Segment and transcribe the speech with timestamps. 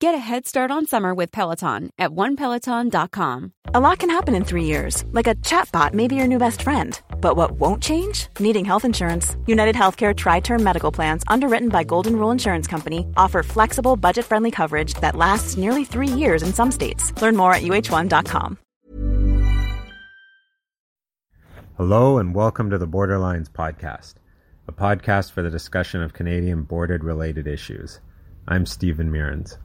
[0.00, 3.52] Get a head start on summer with Peloton at onepeloton.com.
[3.74, 6.62] A lot can happen in three years, like a chatbot may be your new best
[6.62, 7.00] friend.
[7.20, 8.28] But what won't change?
[8.38, 9.36] Needing health insurance.
[9.46, 14.24] United Healthcare Tri Term Medical Plans, underwritten by Golden Rule Insurance Company, offer flexible, budget
[14.24, 17.12] friendly coverage that lasts nearly three years in some states.
[17.20, 18.56] Learn more at uh1.com.
[21.76, 24.14] Hello, and welcome to the Borderlines Podcast,
[24.68, 27.98] a podcast for the discussion of Canadian border related issues.
[28.46, 29.58] I'm Steven Meurrens.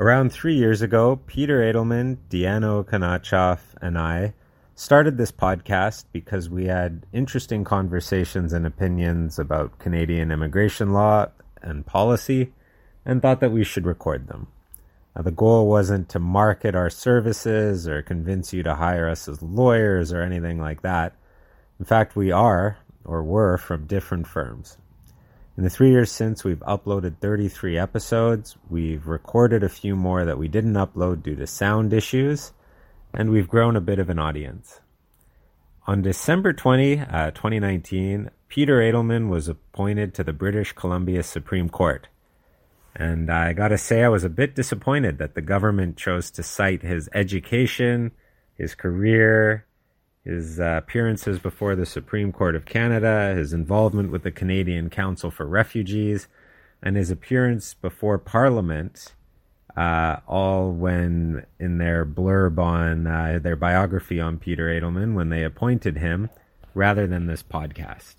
[0.00, 4.32] Around three years ago, Peter Edelmann, Diana Kanachoff, and I
[4.76, 11.26] started this podcast because we had interesting conversations and opinions about Canadian immigration law
[11.60, 12.52] and policy
[13.04, 14.46] and thought that we should record them.
[15.16, 19.42] Now, the goal wasn't to market our services or convince you to hire us as
[19.42, 21.16] lawyers or anything like that.
[21.80, 24.78] In fact, we are, or were, from different firms.
[25.58, 28.56] In the three years since, we've uploaded 33 episodes.
[28.70, 32.52] We've recorded a few more that we didn't upload due to sound issues,
[33.12, 34.78] and we've grown a bit of an audience.
[35.84, 42.06] On December 20, uh, 2019, Peter Edelmann was appointed to the British Columbia Supreme Court.
[42.94, 46.82] And I gotta say, I was a bit disappointed that the government chose to cite
[46.82, 48.12] his education,
[48.54, 49.66] his career,
[50.28, 55.30] his uh, appearances before the Supreme Court of Canada, his involvement with the Canadian Council
[55.30, 56.28] for Refugees,
[56.82, 59.14] and his appearance before Parliament,
[59.74, 65.44] uh, all when in their blurb on uh, their biography on Peter Edelmann, when they
[65.44, 66.28] appointed him,
[66.74, 68.16] rather than this podcast.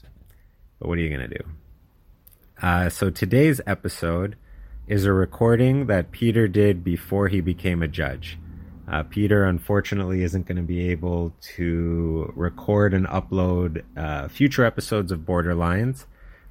[0.79, 1.43] But what are you going to do?
[2.59, 4.35] Uh, so today's episode
[4.87, 8.39] is a recording that Peter did before he became a judge.
[8.89, 15.11] Uh, Peter, unfortunately, isn't going to be able to record and upload uh, future episodes
[15.11, 16.05] of Borderlines,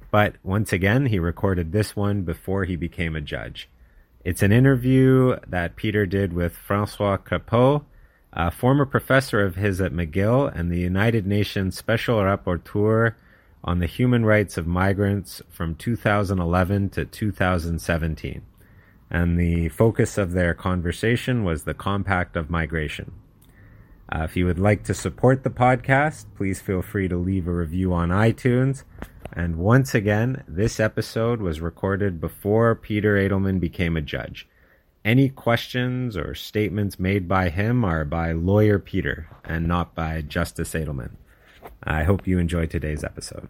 [0.09, 3.67] but once again, he recorded this one before he became a judge.
[4.23, 7.83] It's an interview that Peter did with François Crépeau,
[8.31, 13.15] a former professor of his at McGill and the United Nations Special Rapporteur
[13.65, 18.43] on the Human Rights of Migrants from 2011 to 2017
[19.09, 23.13] and the focus of their conversation was the Compact of Migration.
[24.11, 27.53] Uh, if you would like to support the podcast, please feel free to leave a
[27.53, 28.83] review on iTunes.
[29.33, 34.47] And once again, this episode was recorded before Peter Edelmann became a judge.
[35.05, 40.73] Any questions or statements made by him are by lawyer Peter and not by Justice
[40.73, 41.15] Edelmann.
[41.83, 43.47] I hope you enjoy today's episode.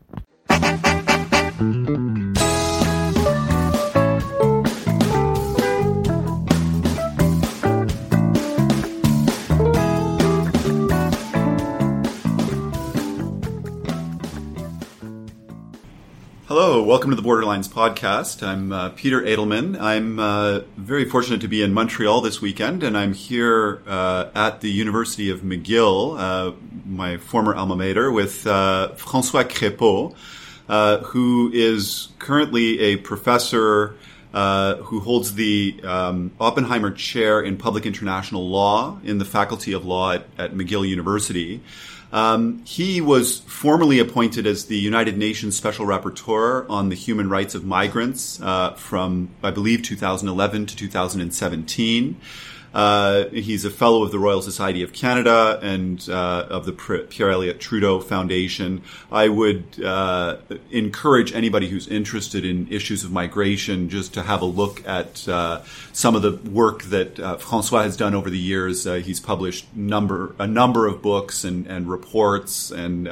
[16.50, 18.42] Hello, welcome to the Borderlines podcast.
[18.42, 19.80] I'm uh, Peter Edelmann.
[19.80, 24.62] I'm uh, very fortunate to be in Montreal this weekend, and I'm here uh, at
[24.62, 26.56] the University of McGill, uh,
[26.88, 30.16] my former alma mater, with uh, François Crépeau,
[30.68, 33.96] uh, who is currently a professor
[34.34, 40.14] who holds the um, Oppenheimer Chair in Public International Law in the Faculty of Law
[40.14, 41.62] at, at McGill University.
[42.12, 47.54] Um, he was formally appointed as the United Nations Special Rapporteur on the Human Rights
[47.54, 52.20] of Migrants uh, from, I believe, 2011 to 2017.
[52.74, 56.74] Uh, he's a fellow of the Royal Society of Canada and uh, of the
[57.10, 58.84] Pierre Elliott Trudeau Foundation.
[59.12, 60.38] I would uh,
[60.72, 65.64] encourage anybody who's interested in issues of migration just to have a look at uh,
[65.94, 68.86] some of the work that uh, François has done over the years.
[68.86, 73.08] Uh, he's published number a number of books and, and reports and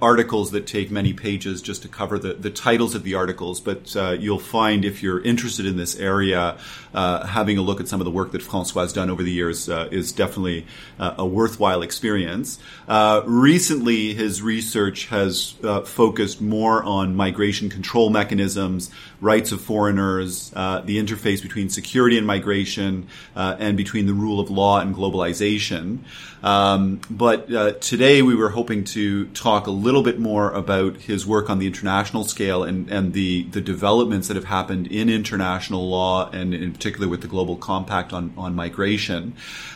[0.00, 3.60] articles that take many pages just to cover the, the titles of the articles.
[3.60, 6.58] But you'll find if you're interested in this area,
[6.94, 9.30] having a look at some of the work that François François has done over the
[9.30, 10.66] years uh, is definitely
[10.98, 12.58] uh, a worthwhile experience.
[12.86, 18.90] Uh, recently, his research has uh, focused more on migration control mechanisms,
[19.20, 24.38] rights of foreigners, uh, the interface between security and migration, uh, and between the rule
[24.38, 25.98] of law and globalization.
[26.42, 31.26] Um, but uh, today we were hoping to talk a little bit more about his
[31.26, 35.88] work on the international scale and, and the, the developments that have happened in international
[35.88, 39.34] law and in particular with the Global Compact on, on migration.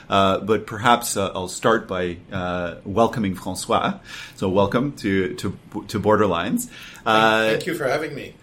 [0.08, 3.98] Uh, but perhaps uh, I'll start by uh, welcoming François.
[4.36, 5.58] So welcome to, to,
[5.88, 6.68] to Borderlines.
[7.50, 8.34] Thank you for having me.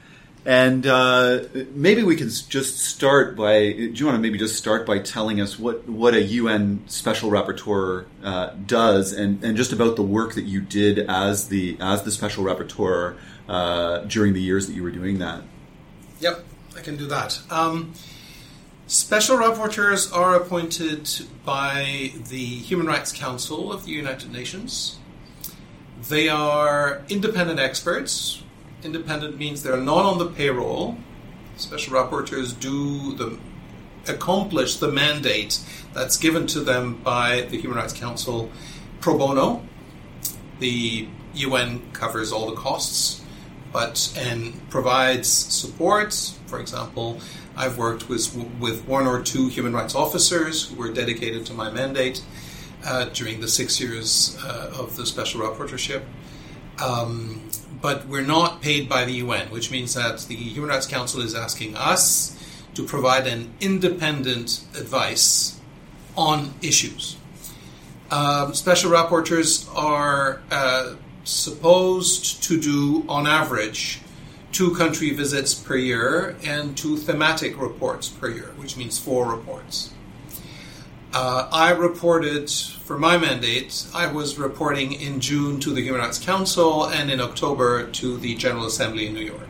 [0.46, 1.44] And uh,
[1.74, 3.72] maybe we can just start by.
[3.72, 7.30] Do you want to maybe just start by telling us what, what a UN special
[7.30, 12.04] rapporteur uh, does, and, and just about the work that you did as the as
[12.04, 13.18] the special rapporteur
[13.50, 15.44] uh, during the years that you were doing that?
[16.22, 16.46] Yep,
[16.78, 17.42] I can do that.
[17.50, 17.94] Um,
[18.88, 21.10] special rapporteurs are appointed
[21.44, 25.00] by the Human Rights Council of the United Nations.
[26.08, 28.42] They are independent experts
[28.84, 30.98] independent means they're not on the payroll.
[31.58, 33.38] Special rapporteurs do the
[34.08, 35.60] accomplish the mandate
[35.94, 38.50] that's given to them by the Human Rights Council
[39.02, 39.62] pro bono.
[40.60, 43.22] The UN covers all the costs,
[43.72, 46.14] but and provides support.
[46.48, 47.20] For example,
[47.56, 51.70] I've worked with with one or two human rights officers who were dedicated to my
[51.70, 52.24] mandate
[52.86, 56.04] uh, during the six years uh, of the special rapporteurship.
[56.82, 57.50] Um,
[57.82, 61.34] but we're not paid by the UN, which means that the Human Rights Council is
[61.36, 62.36] asking us
[62.74, 65.60] to provide an independent advice
[66.16, 67.18] on issues.
[68.12, 74.02] Um, special rapporteurs are uh, supposed to do, on average,
[74.52, 79.94] two country visits per year and two thematic reports per year, which means four reports.
[81.12, 86.20] Uh, I reported for my mandate, I was reporting in June to the Human Rights
[86.20, 89.48] Council and in October to the General Assembly in New York.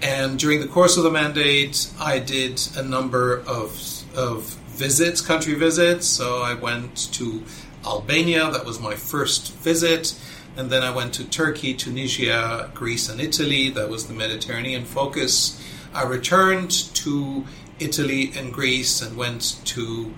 [0.00, 3.72] And during the course of the mandate, I did a number of,
[4.16, 6.06] of visits, country visits.
[6.06, 7.42] So I went to
[7.84, 10.16] Albania, that was my first visit.
[10.56, 15.60] And then I went to Turkey, Tunisia, Greece, and Italy, that was the Mediterranean focus.
[15.92, 17.44] I returned to
[17.78, 20.14] Italy and Greece and went to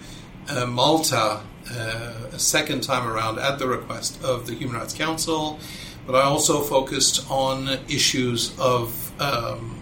[0.49, 5.59] uh, Malta uh, a second time around at the request of the Human Rights Council.
[6.07, 9.79] But I also focused on issues of um,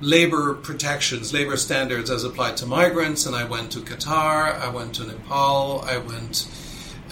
[0.00, 3.26] labor protections, labor standards as applied to migrants.
[3.26, 6.48] And I went to Qatar, I went to Nepal, I went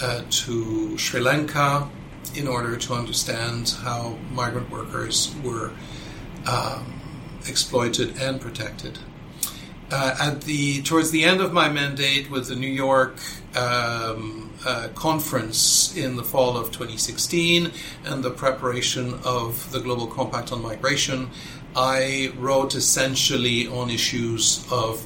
[0.01, 1.89] uh, to Sri Lanka
[2.35, 5.73] in order to understand how migrant workers were.
[6.47, 6.98] Um,
[7.47, 8.99] exploited and protected.
[9.91, 13.17] Uh, at the towards the end of my mandate with the New York
[13.57, 17.73] um, uh, conference in the fall of 2016
[18.05, 21.31] and the preparation of the Global Compact on Migration,
[21.75, 25.03] I wrote essentially on issues of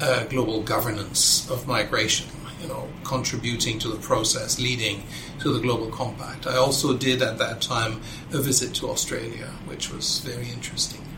[0.00, 2.28] uh, global governance of migration.
[2.62, 5.02] You know, contributing to the process leading
[5.40, 6.46] to the Global Compact.
[6.46, 8.00] I also did at that time
[8.32, 11.11] a visit to Australia, which was very interesting.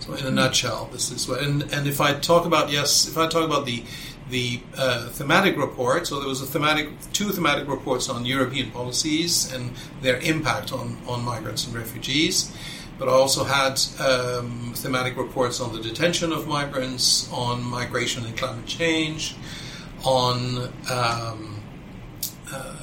[0.00, 1.42] So, in a nutshell, this is what.
[1.42, 3.84] And, and if I talk about yes, if I talk about the
[4.30, 9.52] the uh, thematic report, so there was a thematic two thematic reports on European policies
[9.52, 12.52] and their impact on on migrants and refugees.
[12.98, 18.36] But I also had um, thematic reports on the detention of migrants, on migration and
[18.36, 19.36] climate change,
[20.04, 21.62] on um,
[22.52, 22.76] uh,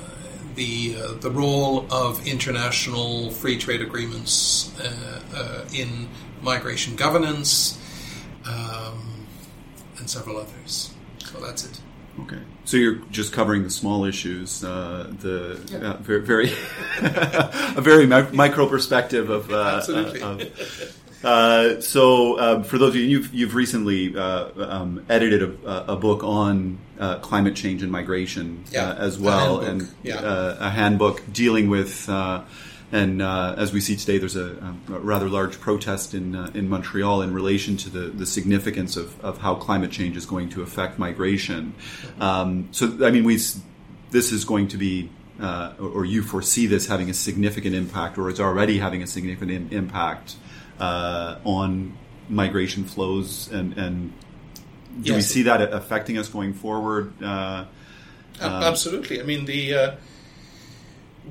[0.55, 6.07] the uh, the role of international free trade agreements uh, uh, in
[6.41, 7.77] migration governance,
[8.45, 9.25] um,
[9.97, 10.93] and several others.
[11.19, 11.81] So that's it.
[12.21, 12.39] Okay.
[12.65, 15.91] So you're just covering the small issues, uh, the yeah.
[15.91, 16.51] uh, very, very
[17.01, 20.21] a very mi- micro perspective of, uh, Absolutely.
[20.21, 20.41] of
[21.23, 25.95] Uh, so, uh, for those of you, you've, you've recently uh, um, edited a, a,
[25.95, 30.17] book on uh, climate change and migration yeah, uh, as well, and yeah.
[30.17, 32.07] Uh, a handbook dealing with.
[32.91, 37.33] And as we see today, there's a, a rather large protest in in Montreal in
[37.33, 41.73] relation to the, the significance of, of how climate change is going to affect migration.
[42.19, 43.35] Um, so, I mean, we
[44.11, 48.29] this is going to be uh, or you foresee this having a significant impact, or
[48.29, 50.35] it's already having a significant impact
[50.79, 51.97] uh, on
[52.29, 54.13] migration flows, and, and
[55.01, 55.15] do yes.
[55.15, 57.21] we see that affecting us going forward?
[57.21, 57.65] Uh,
[58.41, 59.19] Absolutely.
[59.19, 59.95] I mean, the uh,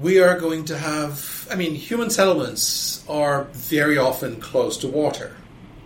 [0.01, 1.49] we are going to have.
[1.51, 5.37] I mean, human settlements are very often close to water,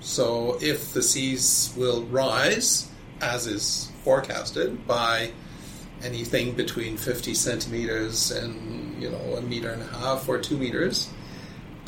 [0.00, 2.90] so if the seas will rise,
[3.21, 5.31] as is forecasted by
[6.02, 11.11] anything between 50 centimeters and you know a meter and a half or two meters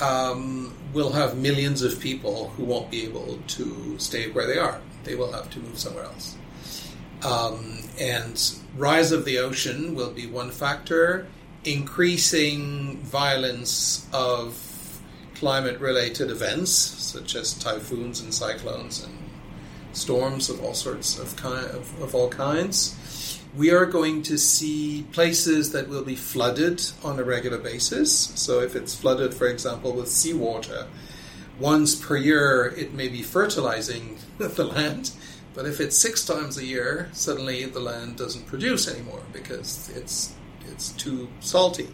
[0.02, 4.80] um, we'll have millions of people who won't be able to stay where they are.
[5.04, 6.36] They will have to move somewhere else.
[7.22, 11.26] Um, and rise of the ocean will be one factor
[11.64, 15.00] increasing violence of
[15.34, 19.18] climate related events such as typhoons and cyclones and
[19.92, 22.96] storms of all sorts of, kind, of, of all kinds
[23.54, 28.32] we are going to see places that will be flooded on a regular basis.
[28.34, 30.86] So, if it's flooded, for example, with seawater,
[31.58, 35.12] once per year it may be fertilizing the land.
[35.54, 40.34] But if it's six times a year, suddenly the land doesn't produce anymore because it's
[40.72, 41.88] it's too salty.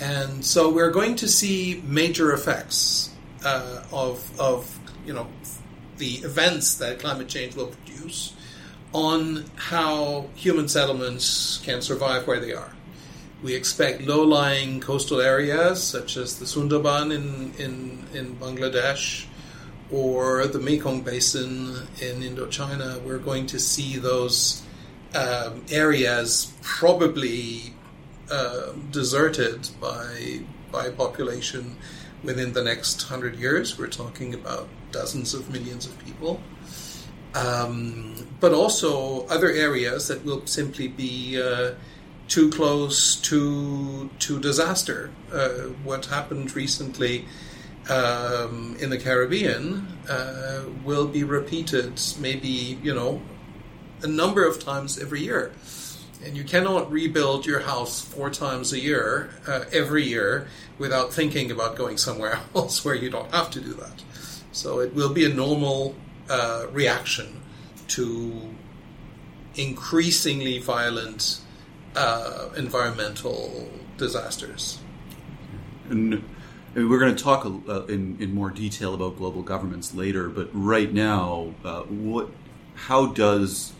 [0.00, 3.10] And so we're going to see major effects
[3.44, 5.26] uh, of of you know
[5.98, 8.32] the events that climate change will produce
[8.92, 12.72] on how human settlements can survive where they are.
[13.42, 19.26] We expect low lying coastal areas such as the Sundarban in, in, in Bangladesh
[19.90, 23.00] or the Mekong Basin in Indochina.
[23.02, 24.62] We're going to see those
[25.14, 27.74] um, areas probably
[28.30, 30.40] uh, deserted by,
[30.72, 31.76] by population
[32.22, 33.78] within the next hundred years.
[33.78, 36.40] We're talking about dozens of millions of people
[37.34, 41.72] um, but also other areas that will simply be uh,
[42.28, 45.10] too close to to disaster.
[45.32, 47.26] Uh, what happened recently
[47.88, 53.22] um, in the Caribbean uh, will be repeated, maybe you know,
[54.02, 55.52] a number of times every year.
[56.24, 60.48] And you cannot rebuild your house four times a year, uh, every year,
[60.78, 64.02] without thinking about going somewhere else where you don't have to do that.
[64.52, 65.94] So it will be a normal
[66.28, 67.40] uh, reaction
[67.88, 68.54] to
[69.56, 71.40] increasingly violent
[71.96, 74.78] uh, environmental disasters.
[75.88, 76.22] And
[76.74, 80.92] we're going to talk uh, in, in more detail about global governments later, but right
[80.92, 82.28] now, uh, what,
[82.74, 83.72] how does,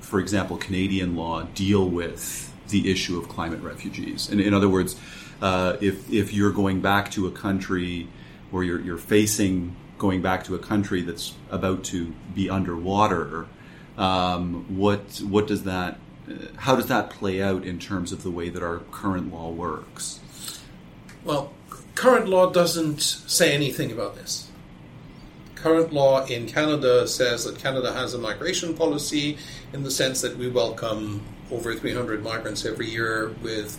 [0.00, 4.28] for example, Canadian law deal with the issue of climate refugees?
[4.28, 4.96] And in other words,
[5.40, 8.08] uh, if, if you're going back to a country
[8.52, 13.46] or you're, you're facing going back to a country that's about to be underwater,
[13.96, 18.30] um, what what does that uh, how does that play out in terms of the
[18.30, 20.20] way that our current law works?
[21.22, 21.52] Well,
[21.94, 24.49] current law doesn't say anything about this.
[25.62, 29.36] Current law in Canada says that Canada has a migration policy
[29.72, 33.78] in the sense that we welcome over 300 migrants every year with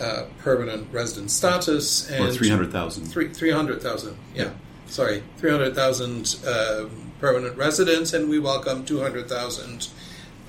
[0.00, 2.10] uh, permanent resident status.
[2.10, 3.06] And or 300,000.
[3.06, 4.50] 300,000, yeah
[4.86, 6.84] sorry, 300,000 uh,
[7.20, 9.88] permanent residents, and we welcome 200,000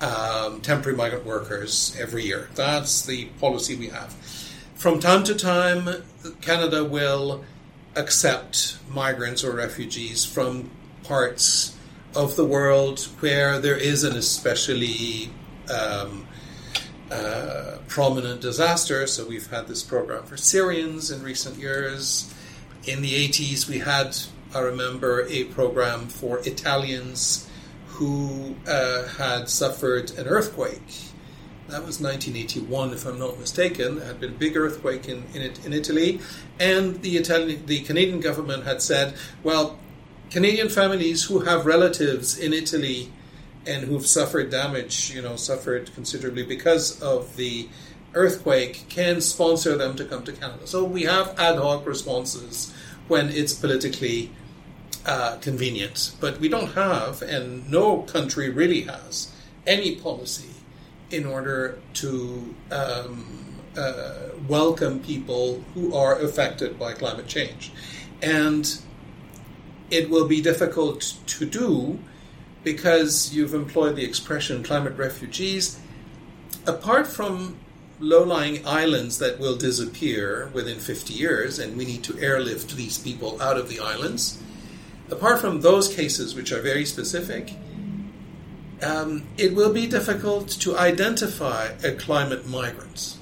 [0.00, 2.48] um, temporary migrant workers every year.
[2.54, 4.12] That's the policy we have.
[4.74, 6.04] From time to time,
[6.42, 7.44] Canada will
[7.96, 10.70] accept migrants or refugees from
[11.04, 11.76] parts
[12.14, 15.30] of the world where there is an especially
[15.70, 16.26] um,
[17.10, 19.06] uh, prominent disaster.
[19.06, 22.32] So we've had this program for Syrians in recent years
[22.86, 24.16] in the 80s, we had,
[24.54, 27.48] I remember, a program for Italians
[27.88, 30.82] who uh, had suffered an earthquake.
[31.68, 33.96] That was 1981, if I'm not mistaken.
[33.96, 36.20] There had been a big earthquake in, in, in Italy,
[36.60, 39.76] and the Italian, the Canadian government had said, well,
[40.30, 43.10] Canadian families who have relatives in Italy
[43.66, 47.68] and who've suffered damage, you know, suffered considerably because of the
[48.14, 50.68] earthquake, can sponsor them to come to Canada.
[50.68, 52.72] So we have ad hoc responses
[53.08, 54.30] when it's politically
[55.04, 56.14] uh, convenient.
[56.20, 59.32] But we don't have, and no country really has,
[59.66, 60.55] any policy
[61.10, 63.46] in order to um,
[63.76, 67.72] uh, welcome people who are affected by climate change.
[68.22, 68.78] And
[69.90, 71.98] it will be difficult to do
[72.64, 75.78] because you've employed the expression climate refugees.
[76.66, 77.56] Apart from
[78.00, 82.98] low lying islands that will disappear within 50 years, and we need to airlift these
[82.98, 84.42] people out of the islands,
[85.10, 87.54] apart from those cases, which are very specific,
[88.82, 93.16] um, it will be difficult to identify a climate migrant.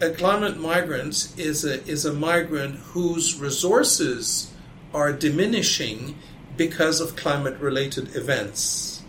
[0.00, 4.52] A climate migrant is a, is a migrant whose resources
[4.94, 6.16] are diminishing
[6.56, 9.02] because of climate related events.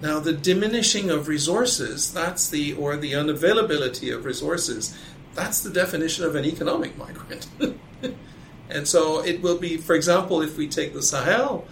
[0.00, 4.96] Now, the diminishing of resources, that's the, or the unavailability of resources,
[5.34, 7.48] that's the definition of an economic migrant.
[8.68, 11.66] and so it will be, for example, if we take the Sahel,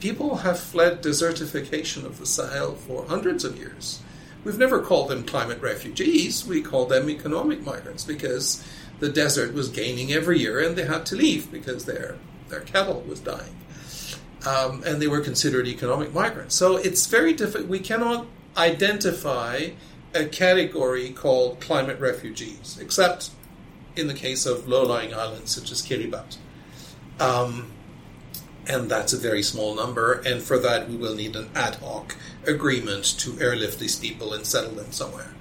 [0.00, 4.00] people have fled desertification of the Sahel for hundreds of years.
[4.44, 8.64] We've never called them climate refugees, we call them economic migrants because
[9.00, 12.16] the desert was gaining every year and they had to leave because their,
[12.48, 13.56] their cattle was dying.
[14.46, 16.54] Um, and they were considered economic migrants.
[16.54, 17.68] So it's very difficult.
[17.68, 18.26] We cannot
[18.56, 19.70] identify
[20.14, 23.30] a category called climate refugees, except
[23.96, 26.38] in the case of low lying islands such as Kiribati.
[27.20, 27.72] Um,
[28.68, 30.22] and that's a very small number.
[30.26, 34.46] And for that, we will need an ad hoc agreement to airlift these people and
[34.46, 35.32] settle them somewhere.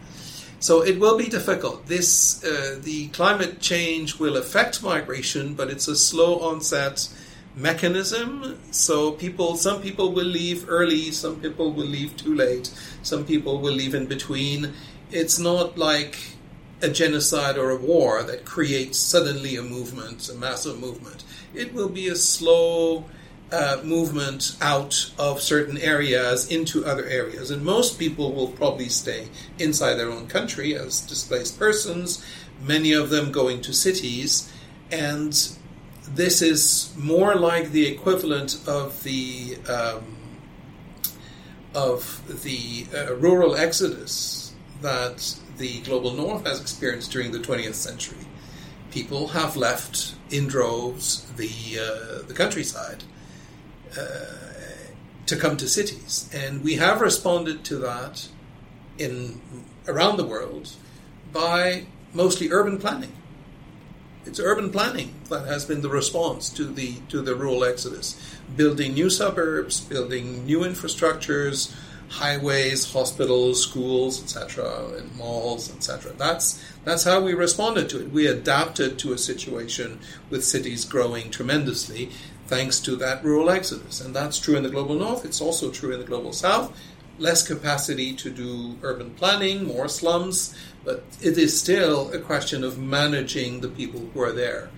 [0.60, 1.86] So it will be difficult.
[1.86, 7.10] This uh, the climate change will affect migration, but it's a slow onset
[7.56, 8.58] mechanism.
[8.72, 13.60] So people, some people will leave early, some people will leave too late, some people
[13.60, 14.74] will leave in between.
[15.12, 16.18] It's not like
[16.82, 21.24] a genocide or a war that creates suddenly a movement, a massive movement.
[21.54, 23.06] It will be a slow
[23.52, 27.52] uh, movement out of certain areas into other areas.
[27.52, 32.26] And most people will probably stay inside their own country as displaced persons,
[32.62, 34.52] many of them going to cities.
[34.92, 35.34] And
[36.10, 40.16] this is more like the equivalent of the um,
[41.74, 48.26] of the uh, rural exodus that the global north has experienced during the 20th century.
[48.90, 53.04] People have left in droves the uh, the countryside
[53.94, 56.30] to come to cities.
[56.34, 58.28] And we have responded to that
[58.98, 59.42] in
[59.88, 60.72] around the world
[61.32, 63.14] by mostly urban planning.
[64.26, 68.20] It's urban planning that has been the response to the to the rural exodus,
[68.56, 71.74] building new suburbs, building new infrastructures,
[72.10, 76.12] highways, hospitals, schools, etc., and malls, etc.
[76.18, 78.12] That's that's how we responded to it.
[78.12, 82.10] We adapted to a situation with cities growing tremendously,
[82.48, 84.02] thanks to that rural exodus.
[84.02, 86.76] And that's true in the global north, it's also true in the global south.
[87.20, 92.78] Less capacity to do urban planning, more slums, but it is still a question of
[92.78, 94.70] managing the people who are there.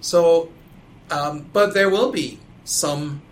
[0.00, 0.50] So,
[1.10, 3.22] um, but there will be some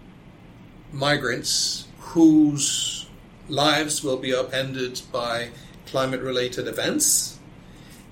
[0.93, 3.07] migrants whose
[3.49, 5.51] lives will be upended by
[5.87, 7.39] climate related events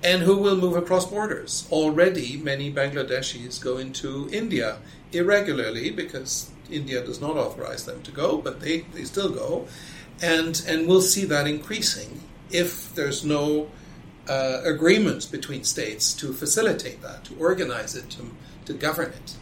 [0.03, 1.67] and who will move across borders.
[1.71, 4.77] Already, many Bangladeshis go into India
[5.11, 9.67] irregularly because India does not authorize them to go, but they, they still go.
[10.21, 13.69] And, and we'll see that increasing if there's no
[14.27, 18.23] uh, agreements between states to facilitate that, to organize it, to,
[18.65, 19.35] to govern it.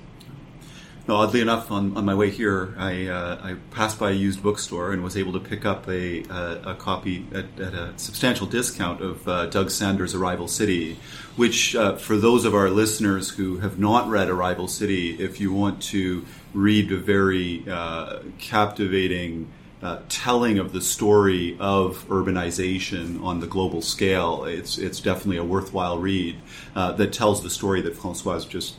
[1.07, 4.41] No, oddly enough, on, on my way here, I, uh, I passed by a used
[4.41, 8.47] bookstore and was able to pick up a, a, a copy at, at, a substantial
[8.47, 10.97] discount of uh, Doug Saunders' Arrival City,
[11.35, 15.53] which, uh, for those of our listeners who have not read Arrival City, if you
[15.53, 19.51] want to read a very uh, captivating
[19.83, 25.43] uh, telling of the story of urbanization on the global scale, it's, it's definitely a
[25.43, 26.35] worthwhile read
[26.75, 28.75] uh, that tells the story that François just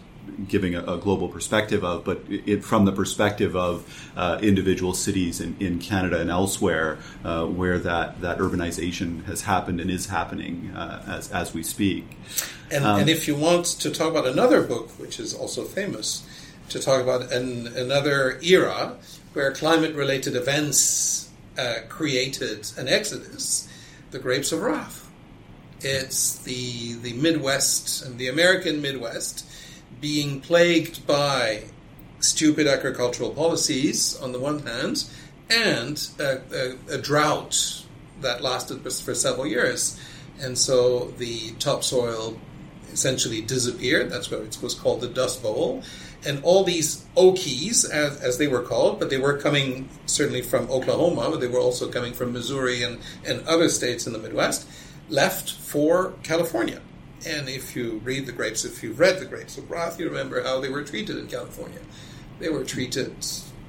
[0.48, 5.40] giving a, a, global perspective of, but it, from the perspective of uh, individual cities
[5.40, 10.72] in, in, Canada and elsewhere, uh, where that, that urbanization has happened and is happening
[10.74, 12.04] uh, as, as we speak.
[12.70, 16.26] And, um, and, if you want to talk about another book, which is also famous,
[16.70, 18.96] to talk about an, another era
[19.32, 23.68] where climate related events uh, created an exodus,
[24.10, 25.08] The Grapes of Wrath.
[25.80, 29.44] It's the, the Midwest and the American Midwest
[30.00, 31.64] being plagued by
[32.20, 35.04] stupid agricultural policies on the one hand,
[35.50, 36.40] and a,
[36.90, 37.84] a, a drought
[38.20, 40.00] that lasted for several years.
[40.40, 42.38] And so the topsoil
[42.92, 44.10] essentially disappeared.
[44.10, 45.82] That's what it was called the Dust Bowl.
[46.26, 50.68] And all these Okies, as, as, they were called, but they were coming certainly from
[50.70, 54.66] Oklahoma, but they were also coming from Missouri and, and other states in the Midwest,
[55.08, 56.80] left for California.
[57.26, 60.42] And if you read the grapes, if you've read the grapes of wrath, you remember
[60.42, 61.80] how they were treated in California.
[62.38, 63.14] They were treated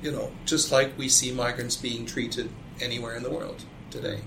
[0.02, 2.50] you know, just like we see migrants being treated
[2.82, 4.20] anywhere in the world today.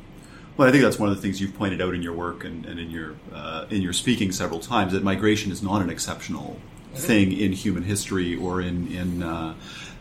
[0.57, 2.67] Well, I think that's one of the things you've pointed out in your work and,
[2.67, 6.59] and in your uh, in your speaking several times that migration is not an exceptional
[6.93, 6.97] mm-hmm.
[6.97, 9.55] thing in human history or in in uh,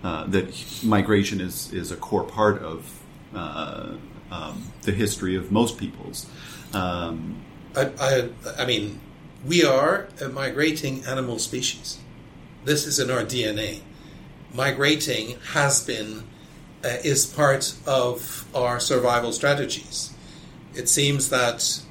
[0.04, 3.00] uh, that migration is is a core part of
[3.34, 3.94] uh,
[4.32, 6.26] um, the history of most peoples.
[6.74, 7.42] Um,
[7.76, 9.00] I, I, I mean,
[9.46, 12.00] we are a migrating animal species.
[12.66, 13.82] This is in our DNA.
[14.54, 16.24] Migrating has been,
[16.84, 20.12] uh, is part of our survival strategies.
[20.76, 21.82] It seems that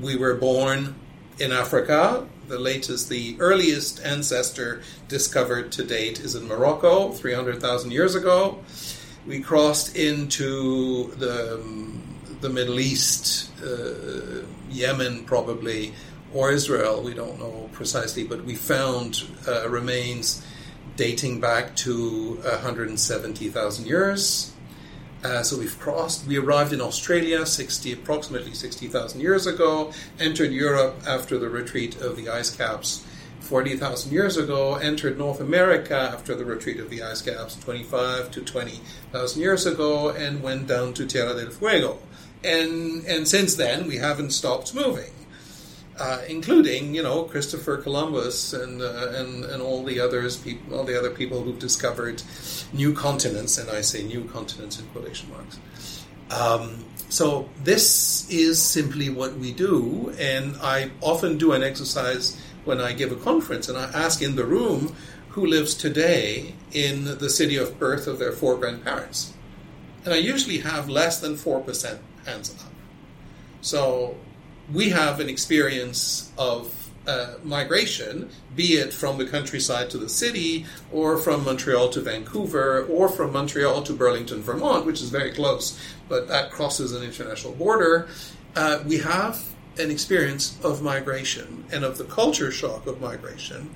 [0.00, 0.94] we were born
[1.38, 2.26] in Africa.
[2.48, 8.62] The latest, the earliest ancestor discovered to date is in Morocco, 300,000 years ago.
[9.26, 11.62] We crossed into the,
[12.40, 15.94] the Middle East, uh, Yemen probably,
[16.34, 20.44] or Israel, we don't know precisely, but we found uh, remains
[20.96, 24.52] dating back to 170,000 years.
[25.24, 26.26] Uh, so we've crossed.
[26.26, 32.16] We arrived in Australia 60, approximately 60,000 years ago, entered Europe after the retreat of
[32.16, 33.06] the ice caps
[33.40, 38.40] 40,000 years ago, entered North America after the retreat of the ice caps 25 to
[38.40, 41.98] 20,000 years ago, and went down to Tierra del Fuego.
[42.42, 45.12] And, and since then, we haven't stopped moving
[45.98, 50.84] uh, including you know Christopher Columbus and uh, and and all the others people all
[50.84, 52.22] the other people who've discovered
[52.72, 55.58] new continents and I say new continents in quotation marks.
[56.30, 62.80] Um, so this is simply what we do, and I often do an exercise when
[62.80, 64.96] I give a conference, and I ask in the room
[65.30, 69.34] who lives today in the city of birth of their four grandparents,
[70.06, 72.72] and I usually have less than four percent hands up.
[73.60, 74.16] So
[74.72, 80.64] we have an experience of uh, migration, be it from the countryside to the city,
[80.92, 85.78] or from Montreal to Vancouver, or from Montreal to Burlington, Vermont, which is very close,
[86.08, 88.08] but that crosses an international border.
[88.54, 89.42] Uh, we have
[89.78, 93.70] an experience of migration and of the culture shock of migration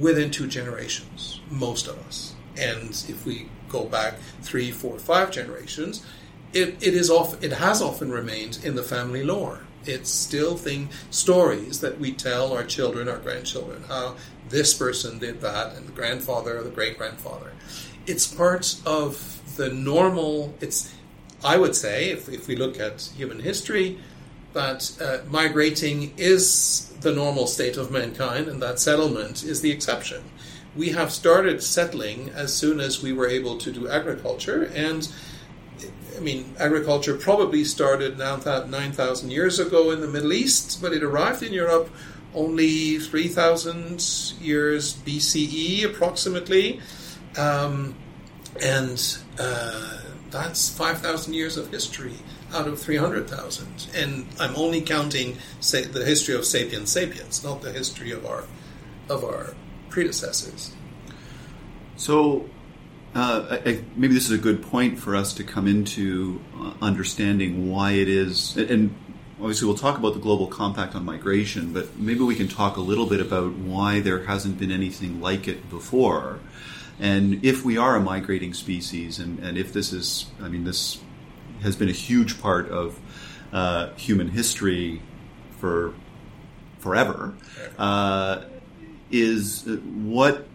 [0.00, 2.34] within two generations, most of us.
[2.56, 6.04] And if we go back three, four, five generations,
[6.52, 10.88] it, it is off, it has often remained in the family lore it's still thing
[11.10, 14.16] stories that we tell our children, our grandchildren, how
[14.48, 17.52] this person did that, and the grandfather or the great grandfather.
[18.06, 20.54] It's part of the normal.
[20.60, 20.94] It's
[21.44, 23.98] I would say, if, if we look at human history,
[24.54, 30.24] that uh, migrating is the normal state of mankind, and that settlement is the exception.
[30.76, 35.08] We have started settling as soon as we were able to do agriculture, and
[36.18, 41.44] I mean, agriculture probably started 9,000 years ago in the Middle East, but it arrived
[41.44, 41.90] in Europe
[42.34, 46.80] only 3,000 years BCE, approximately.
[47.36, 47.94] Um,
[48.60, 50.00] and uh,
[50.30, 52.16] that's 5,000 years of history
[52.52, 53.88] out of 300,000.
[53.94, 58.44] And I'm only counting say, the history of sapiens sapiens, not the history of our,
[59.08, 59.54] of our
[59.88, 60.72] predecessors.
[61.96, 62.48] So,
[63.18, 67.68] uh, I, maybe this is a good point for us to come into uh, understanding
[67.68, 68.94] why it is, and
[69.40, 72.80] obviously we'll talk about the global compact on migration, but maybe we can talk a
[72.80, 76.38] little bit about why there hasn't been anything like it before.
[77.00, 81.00] And if we are a migrating species, and, and if this is, I mean, this
[81.62, 82.98] has been a huge part of
[83.52, 85.02] uh, human history
[85.58, 85.94] for
[86.78, 87.34] forever,
[87.78, 88.44] uh,
[89.10, 90.46] is what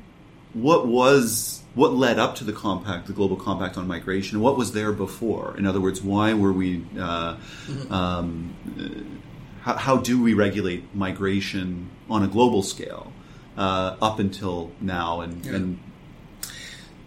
[0.53, 4.39] what was what led up to the compact, the global compact on migration?
[4.39, 5.55] What was there before?
[5.57, 6.85] In other words, why were we?
[6.97, 7.91] Uh, mm-hmm.
[7.91, 9.19] um,
[9.61, 13.11] how, how, do we regulate migration on a global scale
[13.57, 15.21] uh, up until now?
[15.21, 15.55] And, yeah.
[15.55, 15.79] and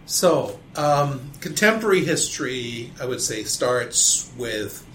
[0.05, 4.85] so, um, contemporary history, I would say, starts with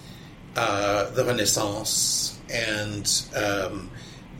[0.57, 3.91] uh, the Renaissance and um,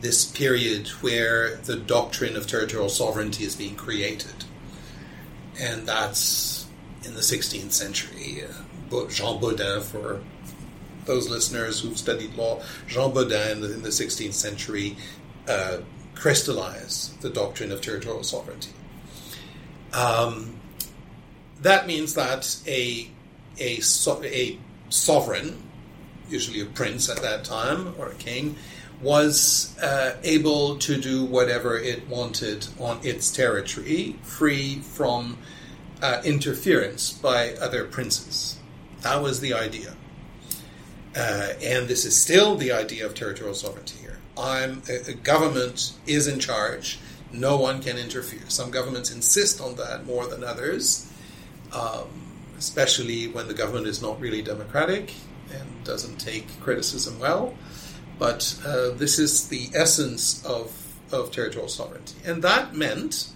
[0.01, 4.42] this period where the doctrine of territorial sovereignty is being created
[5.59, 6.67] and that's
[7.05, 8.43] in the 16th century.
[8.43, 10.21] Uh, Jean Bodin, for
[11.05, 14.95] those listeners who've studied law, Jean Bodin in the, in the 16th century
[15.47, 15.77] uh,
[16.15, 18.71] crystallized the doctrine of territorial sovereignty.
[19.93, 20.59] Um,
[21.61, 23.09] that means that a,
[23.59, 25.63] a, a sovereign,
[26.29, 28.55] usually a prince at that time or a king,
[29.03, 35.37] was uh, able to do whatever it wanted on its territory, free from
[36.01, 38.57] uh, interference by other princes.
[39.01, 39.95] That was the idea.
[41.15, 44.17] Uh, and this is still the idea of territorial sovereignty here.
[44.37, 46.99] I'm, a, a government is in charge,
[47.31, 48.49] no one can interfere.
[48.49, 51.07] Some governments insist on that more than others.
[51.73, 52.07] um,
[52.57, 55.13] especially when the government is not really democratic
[55.51, 57.53] and doesn't take criticism well.
[58.23, 60.71] But uh, this is the essence of,
[61.11, 62.15] of territorial sovereignty.
[62.23, 63.27] And that meant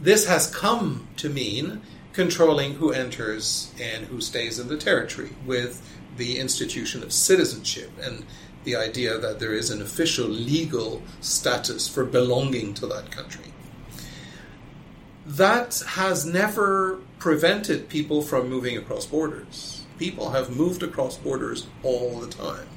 [0.00, 5.82] this has come to mean controlling who enters and who stays in the territory with
[6.16, 8.24] the institution of citizenship and
[8.62, 13.46] the idea that there is an official legal status for belonging to that country.
[15.26, 19.84] That has never prevented people from moving across borders.
[19.98, 22.68] People have moved across borders all the time.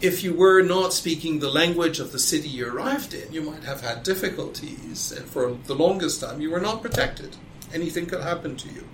[0.00, 3.64] If you were not speaking the language of the city you arrived in, you might
[3.64, 7.36] have had difficulties, and for the longest time, you were not protected.
[7.74, 8.84] Anything could happen to you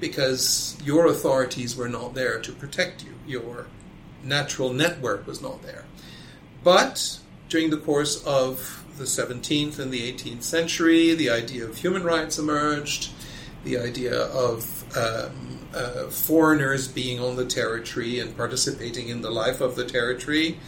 [0.00, 3.14] because your authorities were not there to protect you.
[3.26, 3.66] Your
[4.24, 5.84] natural network was not there.
[6.64, 12.04] But during the course of the 17th and the 18th century, the idea of human
[12.04, 13.10] rights emerged,
[13.64, 19.60] the idea of um, uh, foreigners being on the territory and participating in the life
[19.60, 20.58] of the territory.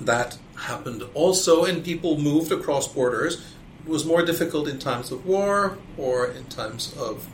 [0.00, 3.44] That happened also, and people moved across borders.
[3.84, 7.28] It was more difficult in times of war or in times of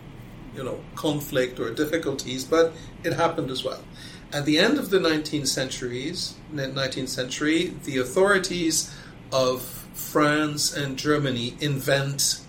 [0.54, 3.83] you know conflict or difficulties, but it happened as well.
[4.31, 8.94] At the end of the 19th centuries, 19th century, the authorities
[9.33, 9.62] of
[9.94, 12.40] France and Germany invent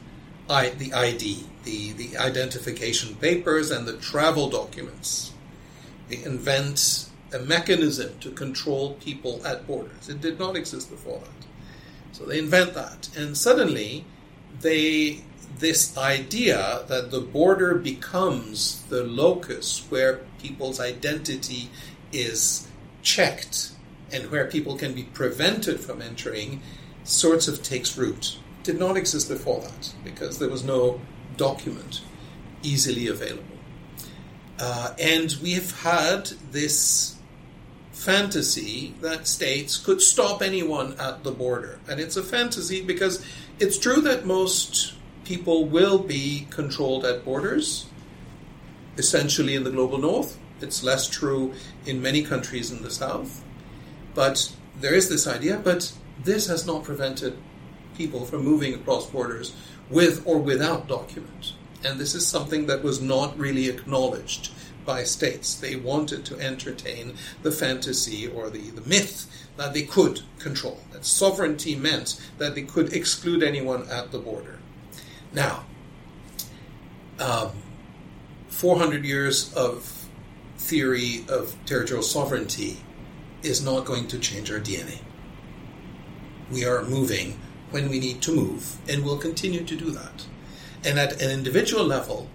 [0.49, 5.33] I, the ID, the, the identification papers and the travel documents.
[6.07, 10.09] They invent a mechanism to control people at borders.
[10.09, 11.47] It did not exist before that.
[12.11, 13.09] So they invent that.
[13.15, 14.05] And suddenly,
[14.61, 15.21] they
[15.57, 21.69] this idea that the border becomes the locus where people's identity
[22.13, 22.67] is
[23.01, 23.71] checked
[24.11, 26.61] and where people can be prevented from entering
[27.03, 28.37] sorts of takes root.
[28.63, 31.01] Did not exist before that because there was no
[31.39, 32.02] document
[32.62, 33.58] easily available.
[34.60, 37.15] Uh, and we have had this
[37.93, 41.80] fantasy that states could stop anyone at the border.
[41.88, 43.25] And it's a fantasy because
[43.60, 47.88] it's true that most people will be controlled at borders,
[48.97, 50.38] essentially in the global north.
[50.62, 51.54] It's less true
[51.86, 53.43] in many countries in the south.
[54.13, 57.38] But there is this idea, but this has not prevented
[57.95, 59.54] people from moving across borders
[59.89, 61.54] with or without document.
[61.84, 64.52] And this is something that was not really acknowledged
[64.86, 65.56] by states.
[65.56, 71.06] They wanted to entertain the fantasy or the, the myth that they could control, that
[71.06, 74.60] sovereignty meant that they could exclude anyone at the border.
[75.32, 75.65] Now,
[77.19, 77.52] um,
[78.47, 80.08] 400 years of
[80.58, 82.78] theory of territorial sovereignty
[83.43, 84.99] is not going to change our DNA.
[86.52, 87.39] We are moving
[87.71, 90.25] when we need to move, and we'll continue to do that.
[90.84, 92.27] And at an individual level,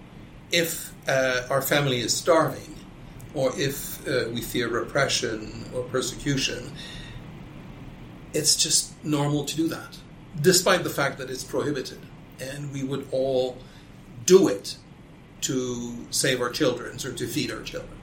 [0.51, 2.75] if uh, our family is starving,
[3.33, 6.71] or if uh, we fear repression or persecution,
[8.33, 9.97] it's just normal to do that,
[10.41, 11.99] despite the fact that it's prohibited
[12.39, 13.57] and we would all
[14.25, 14.77] do it
[15.41, 17.97] to save our children or to feed our children.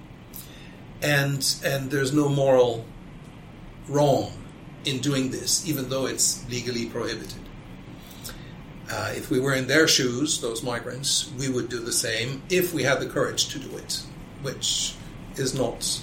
[1.03, 2.85] And and there's no moral
[3.88, 4.41] wrong
[4.85, 7.35] in doing this, even though it's legally prohibited.
[8.90, 12.75] Uh, if we were in their shoes, those migrants, we would do the same if
[12.75, 14.03] we had the courage to do it,
[14.42, 14.95] which
[15.37, 16.03] is not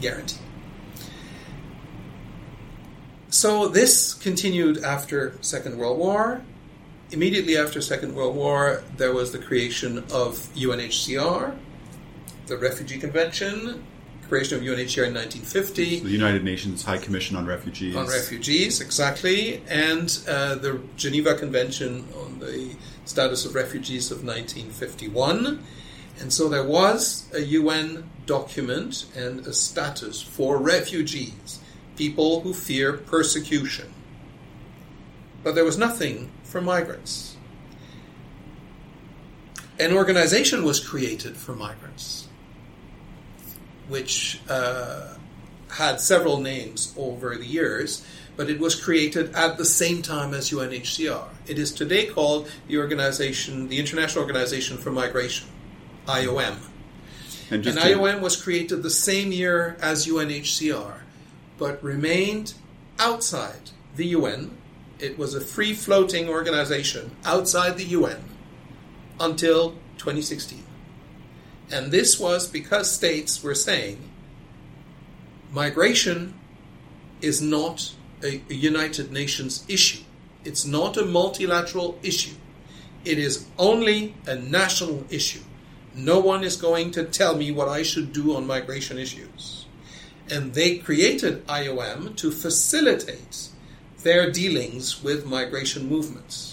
[0.00, 0.38] guaranteed.
[3.30, 6.42] So this continued after Second World War,
[7.12, 11.56] immediately after Second World War, there was the creation of UNHCR,
[12.46, 13.84] the Refugee Convention,
[14.30, 16.00] creation of UNHCR in 1950.
[16.00, 17.96] the United Nations High Commission on Refugees.
[17.96, 25.62] On refugees, exactly, and uh, the Geneva Convention on the Status of Refugees of 1951.
[26.20, 31.58] And so there was a UN document and a status for refugees,
[31.96, 33.92] people who fear persecution.
[35.42, 37.36] But there was nothing for migrants.
[39.80, 42.28] An organization was created for migrants,
[43.90, 45.14] which uh,
[45.68, 48.04] had several names over the years,
[48.36, 51.28] but it was created at the same time as UNHCR.
[51.46, 55.48] It is today called the organization, the International Organization for Migration,
[56.06, 56.56] IOM.
[57.50, 61.00] And, and IOM was created the same year as UNHCR,
[61.58, 62.54] but remained
[62.98, 64.56] outside the UN
[65.00, 68.22] it was a free floating organization outside the UN
[69.18, 70.62] until 2016.
[71.70, 74.10] And this was because states were saying
[75.52, 76.34] migration
[77.20, 80.02] is not a, United Nations issue.
[80.44, 82.34] It's not a multilateral issue.
[83.04, 85.40] It is only a national issue.
[85.94, 89.66] No one is going to tell me what I should do on migration issues.
[90.30, 93.48] And they created IOM to facilitate
[94.02, 96.49] their dealings with migration movements,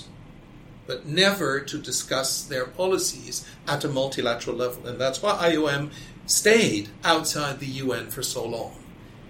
[0.88, 4.88] but never to discuss their policies at a multilateral level.
[4.88, 5.92] And that's why IOM
[6.26, 8.76] stayed outside the UN for so long.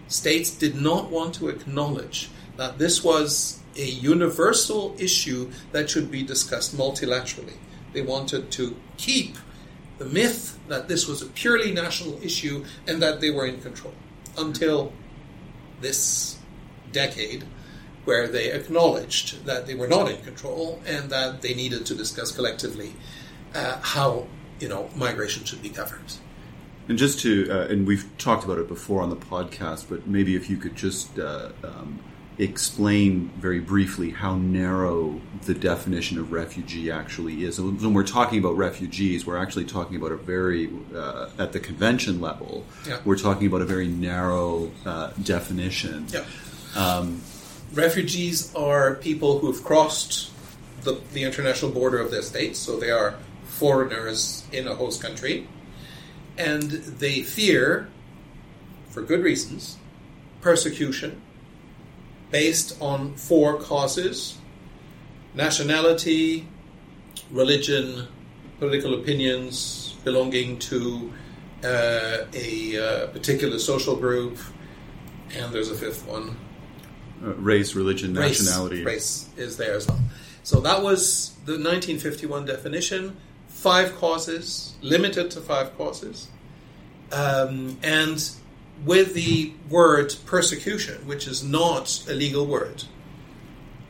[0.08, 6.24] States did not want to acknowledge that this was a universal issue that should be
[6.24, 7.58] discussed multilaterally.
[7.94, 9.38] They wanted to keep
[9.98, 13.94] the myth that this was a purely national issue and that they were in control
[14.38, 14.94] until
[15.82, 16.38] this
[16.92, 17.44] decade
[18.08, 22.32] where they acknowledged that they were not in control and that they needed to discuss
[22.32, 22.94] collectively
[23.54, 24.26] uh, how
[24.62, 26.18] you know migration should be governed.
[26.88, 30.38] And just to, uh, and we've talked about it before on the podcast, but maybe
[30.38, 32.00] if you could just uh, um,
[32.40, 37.60] explain very briefly how narrow the definition of refugee actually is.
[37.60, 42.22] When we're talking about refugees, we're actually talking about a very, uh, at the convention
[42.22, 43.00] level, yeah.
[43.04, 46.08] we're talking about a very narrow uh, definition.
[46.10, 46.24] Yeah.
[46.78, 47.22] Um,
[47.74, 50.32] refugees are people who've crossed
[50.82, 55.48] the, the international border of their state, so they are foreigners in a host country,
[56.38, 57.90] and they fear,
[58.90, 59.78] for good reasons,
[60.42, 61.22] persecution
[62.30, 64.38] based on four causes
[65.34, 66.48] nationality,
[67.32, 68.08] religion,
[68.60, 71.14] political opinions, belonging to
[71.64, 74.38] uh, a uh, particular social group,
[75.36, 76.36] and there's a fifth one
[77.24, 78.84] uh, race, religion, race, nationality.
[78.84, 80.00] Race is there as well.
[80.44, 83.18] So that was the 1951 definition.
[83.48, 86.30] Five causes, limited to five causes.
[87.12, 88.30] Um, and
[88.86, 92.84] with the word persecution, which is not a legal word.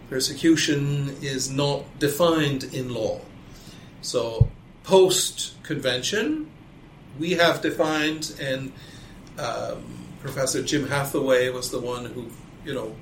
[0.09, 3.21] Persecution is not defined in law.
[4.01, 4.49] So,
[4.83, 6.49] post convention,
[7.19, 8.71] we have defined, and
[9.37, 9.83] um,
[10.21, 12.27] Professor Jim Hathaway was the one who,
[12.63, 12.95] you know,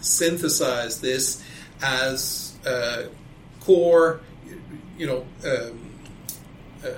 [0.00, 1.42] synthesized this
[1.82, 3.04] as uh,
[3.60, 4.20] core,
[4.98, 5.90] you know, um,
[6.84, 6.90] uh,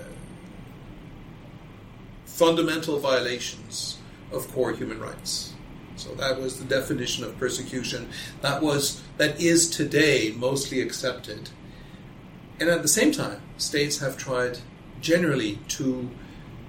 [2.24, 3.98] fundamental violations
[4.32, 5.52] of core human rights.
[5.96, 8.08] So that was the definition of persecution.
[8.40, 11.50] That was that is today mostly accepted.
[12.58, 14.58] And at the same time, states have tried
[15.00, 16.10] generally to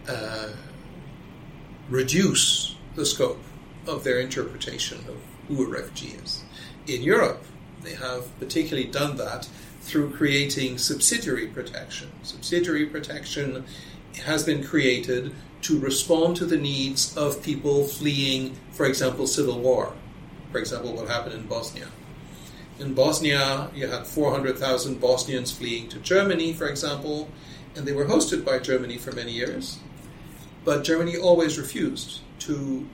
[0.07, 0.49] uh,
[1.89, 3.41] reduce the scope
[3.87, 6.43] of their interpretation of who a refugee is.
[6.87, 7.43] In Europe,
[7.83, 9.47] they have particularly done that
[9.81, 12.09] through creating subsidiary protection.
[12.23, 13.65] Subsidiary protection
[14.23, 19.93] has been created to respond to the needs of people fleeing, for example, civil war.
[20.51, 21.87] For example, what happened in Bosnia.
[22.79, 27.29] In Bosnia, you had 400,000 Bosnians fleeing to Germany, for example,
[27.75, 29.79] and they were hosted by Germany for many years.
[30.65, 32.87] But Germany always refused to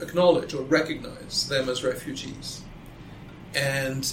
[0.00, 2.62] acknowledge or recognize them as refugees.
[3.54, 4.12] And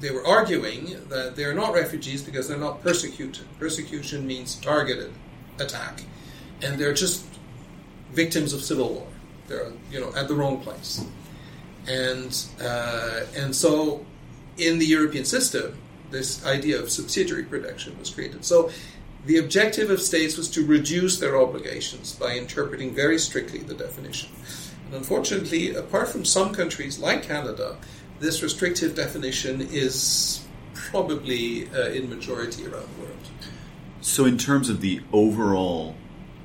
[0.00, 3.46] they were arguing that they're not refugees because they're not persecuted.
[3.58, 5.12] Persecution means targeted
[5.58, 6.02] attack
[6.64, 7.24] and they're just
[8.12, 9.06] victims of civil war.
[9.48, 11.04] They're you know at the wrong place,
[11.86, 14.04] and uh, and so
[14.56, 15.76] in the European system,
[16.10, 18.44] this idea of subsidiary protection was created.
[18.44, 18.70] So
[19.26, 24.30] the objective of states was to reduce their obligations by interpreting very strictly the definition.
[24.94, 27.78] And unfortunately, apart from some countries like Canada,
[28.20, 33.18] this restrictive definition is probably uh, in majority around the world.
[34.02, 35.96] So, in terms of the overall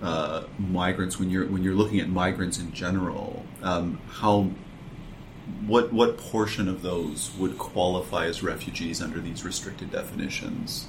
[0.02, 4.50] uh, migrants when you're when you're looking at migrants in general um, how
[5.68, 10.88] what what portion of those would qualify as refugees under these restricted definitions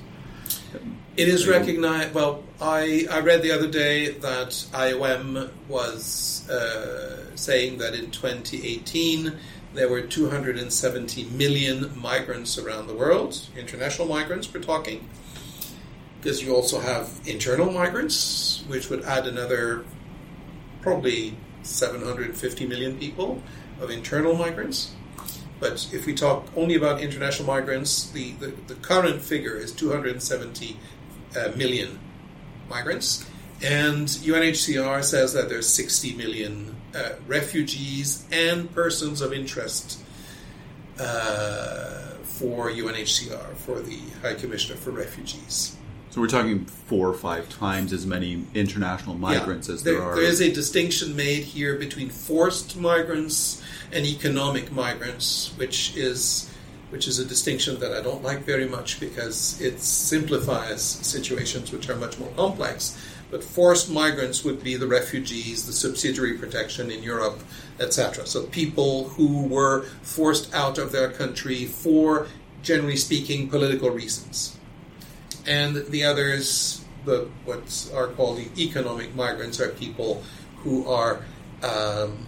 [1.16, 7.78] it is recognized well I, I read the other day that IOM was uh, saying
[7.78, 9.33] that in 2018
[9.72, 15.09] there were 270 million migrants around the world international migrants we're talking
[16.20, 19.85] because you also have internal migrants, which would add another
[20.83, 23.42] probably 750 million people
[23.80, 24.92] of internal migrants.
[25.61, 30.77] But if we talk only about international migrants, the, the, the current figure is 270
[31.37, 31.99] uh, million
[32.68, 33.27] migrants.
[33.62, 40.03] And UNHCR says that there's 60 million uh, refugees and persons of interest
[40.99, 45.77] uh, for UNHCR, for the High Commissioner for Refugees.
[46.11, 50.02] So we're talking four or five times as many international migrants yeah, as there, there,
[50.02, 50.15] are.
[50.17, 56.50] There is a distinction made here between forced migrants and economic migrants, which is
[56.90, 61.88] which is a distinction that I don't like very much because it simplifies situations which
[61.88, 63.00] are much more complex.
[63.31, 67.38] But forced migrants would be the refugees, the subsidiary protection in Europe,
[67.79, 68.27] etc.
[68.27, 72.27] So people who were forced out of their country for,
[72.65, 74.56] generally speaking, political reasons.
[75.51, 80.23] And the others, the what are called the economic migrants, are people
[80.59, 81.25] who are
[81.65, 82.25] um,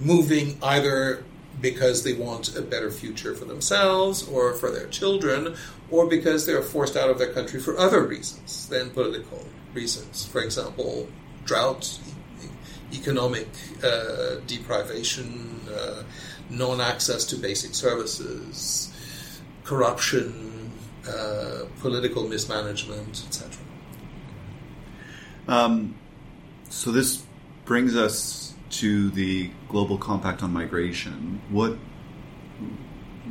[0.00, 1.22] moving either
[1.60, 5.54] because they want a better future for themselves or for their children,
[5.88, 10.26] or because they're forced out of their country for other reasons than political reasons.
[10.26, 11.08] For example,
[11.44, 12.00] drought,
[12.92, 13.46] economic
[13.84, 16.02] uh, deprivation, uh,
[16.50, 18.92] non access to basic services,
[19.62, 20.53] corruption,
[21.08, 23.60] uh, political mismanagement, etc.
[25.46, 25.94] Um,
[26.70, 27.22] so this
[27.64, 31.40] brings us to the Global Compact on Migration.
[31.50, 31.76] What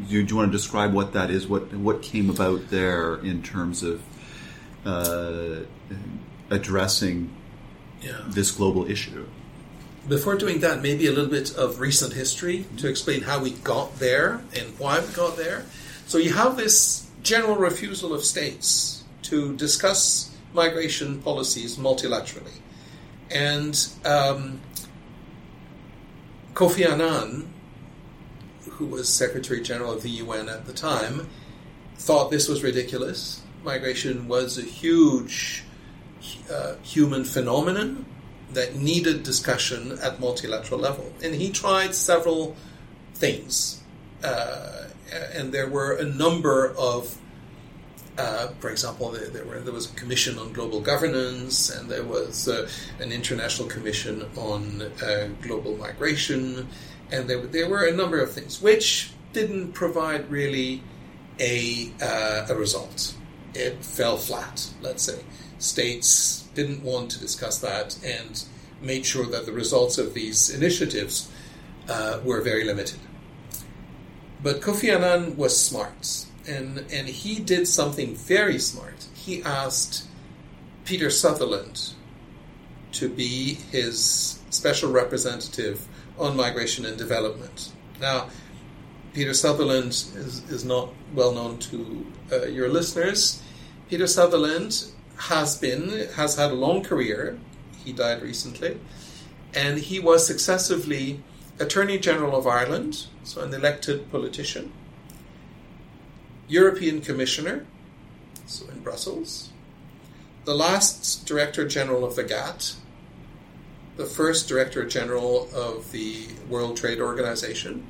[0.08, 1.48] do you, do you want to describe what that is?
[1.48, 4.02] What what came about there in terms of
[4.86, 5.62] uh,
[6.50, 7.30] addressing
[8.02, 8.22] Yeah.
[8.28, 9.26] this global issue?
[10.08, 14.00] Before doing that, maybe a little bit of recent history to explain how we got
[14.00, 15.66] there and why we got there.
[16.08, 22.60] So you have this general refusal of states to discuss migration policies multilaterally.
[23.32, 24.62] And um,
[26.54, 27.52] Kofi Annan,
[28.70, 31.30] who was Secretary General of the UN at the time,
[31.98, 33.42] thought this was ridiculous.
[33.64, 35.64] Migration was a huge
[36.52, 38.06] uh, human phenomenon
[38.52, 41.12] that needed discussion at multilateral level.
[41.24, 42.56] And he tried several
[43.16, 43.82] things.
[44.24, 44.84] Uh,
[45.34, 47.18] and there were a number of,
[48.18, 52.48] uh, for example, there, were, there was a commission on global governance, and there was
[52.48, 56.68] uh, an international commission on uh, global migration,
[57.12, 60.82] and there, there were a number of things which didn't provide really
[61.40, 63.16] a, uh, a result.
[63.54, 65.20] It fell flat, let's say.
[65.60, 68.44] States didn't want to discuss that and
[68.82, 71.32] made sure that the results of these initiatives
[71.88, 73.00] uh, were very limited.
[74.44, 79.08] But Kofi Annan was smart, and, and he did something very smart.
[79.14, 80.06] He asked
[80.84, 81.94] Peter Sutherland
[82.92, 85.88] to be his special representative
[86.20, 87.72] on migration and development.
[88.02, 88.28] Now,
[89.14, 93.42] Peter Sutherland is, is not well known to uh, your listeners.
[93.90, 94.86] Peter Sutherland
[95.18, 97.40] has been has had a long career.
[97.86, 98.80] He died recently,
[99.54, 101.22] and he was successively
[101.60, 104.72] Attorney General of Ireland, so an elected politician,
[106.48, 107.66] European Commissioner,
[108.46, 109.50] so in Brussels,
[110.46, 112.76] the last Director General of the GATT,
[113.96, 117.86] the first Director General of the World Trade Organization.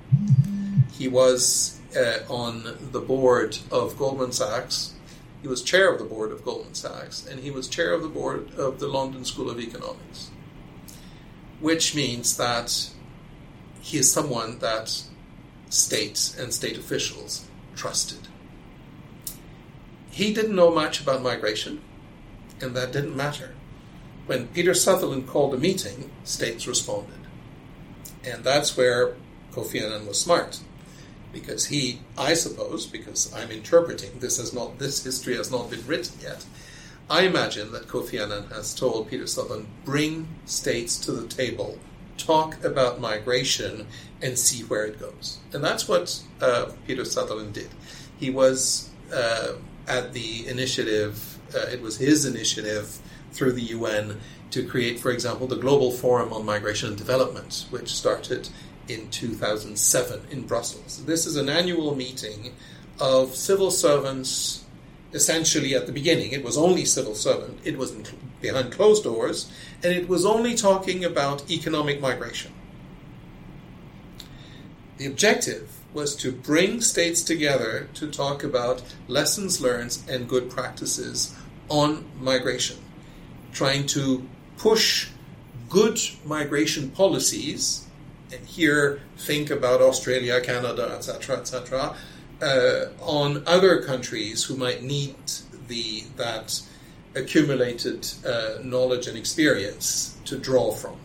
[0.91, 4.93] He was uh, on the board of Goldman Sachs.
[5.41, 8.09] He was chair of the board of Goldman Sachs, and he was chair of the
[8.09, 10.29] board of the London School of Economics,
[11.59, 12.89] which means that
[13.83, 15.03] he is someone that
[15.69, 18.29] states and state officials trusted.
[20.09, 21.81] He didn't know much about migration,
[22.61, 23.55] and that didn't matter.
[24.25, 27.27] When Peter Sutherland called a meeting, states responded.
[28.23, 29.15] And that's where
[29.51, 30.61] Kofi Annan was smart.
[31.33, 35.85] Because he, I suppose, because I'm interpreting, this has not this history has not been
[35.85, 36.45] written yet.
[37.09, 41.79] I imagine that Kofi Annan has told Peter Sutherland, bring states to the table,
[42.17, 43.87] talk about migration,
[44.21, 45.39] and see where it goes.
[45.51, 47.69] And that's what uh, Peter Sutherland did.
[48.17, 49.53] He was uh,
[49.87, 52.99] at the initiative, uh, it was his initiative
[53.33, 54.19] through the UN
[54.51, 58.47] to create, for example, the Global Forum on Migration and Development, which started
[58.87, 61.03] in 2007 in Brussels.
[61.05, 62.53] This is an annual meeting
[62.99, 64.62] of civil servants,
[65.13, 66.31] essentially at the beginning.
[66.31, 67.95] It was only civil servant, it was
[68.41, 69.51] behind closed doors,
[69.83, 72.51] and it was only talking about economic migration.
[74.97, 81.35] The objective was to bring states together to talk about lessons learned and good practices
[81.69, 82.77] on migration,
[83.53, 85.09] trying to push
[85.69, 87.85] good migration policies,
[88.31, 91.95] and here think about Australia, Canada, etc., etc.,
[92.43, 95.15] uh, on other countries who might need
[95.67, 96.61] the that
[97.15, 100.97] accumulated uh, knowledge and experience to draw from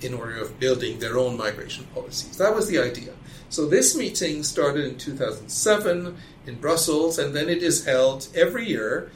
[0.00, 2.36] in order of building their own migration policies.
[2.36, 3.12] That was the idea.
[3.48, 6.16] So this meeting started in 2007
[6.46, 9.10] in Brussels, and then it is held every year,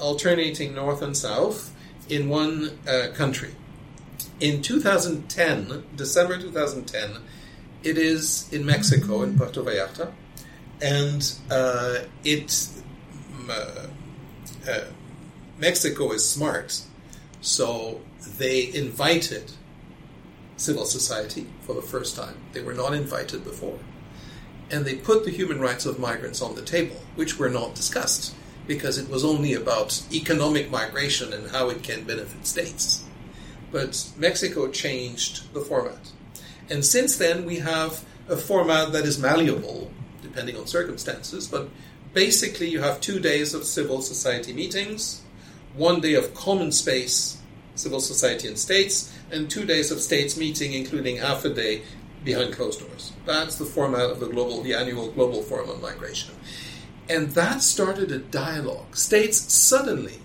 [0.00, 1.72] alternating north and south,
[2.08, 3.54] in one uh, country.
[4.40, 7.22] In 2010, December 2010,
[7.84, 10.10] it is in Mexico, in Puerto Vallarta,
[10.80, 12.68] and uh, it
[13.48, 13.86] uh,
[14.68, 14.80] uh,
[15.58, 16.82] Mexico is smart,
[17.40, 18.00] so
[18.38, 19.52] they invited
[20.56, 22.36] civil society for the first time.
[22.52, 23.78] They were not invited before.
[24.70, 28.34] And they put the human rights of migrants on the table, which were not discussed
[28.66, 33.04] because it was only about economic migration and how it can benefit states.
[33.70, 36.10] But Mexico changed the format.
[36.68, 39.90] And since then, we have a format that is malleable,
[40.36, 41.66] depending on circumstances, but
[42.12, 45.22] basically, you have two days of civil society meetings,
[45.74, 47.38] one day of common space,
[47.74, 51.80] civil society and states, and two days of states meeting, including half a day
[52.22, 53.14] behind closed doors.
[53.24, 56.34] That's the format of the global, the annual Global Forum on Migration.
[57.08, 58.94] And that started a dialogue.
[58.94, 60.18] States suddenly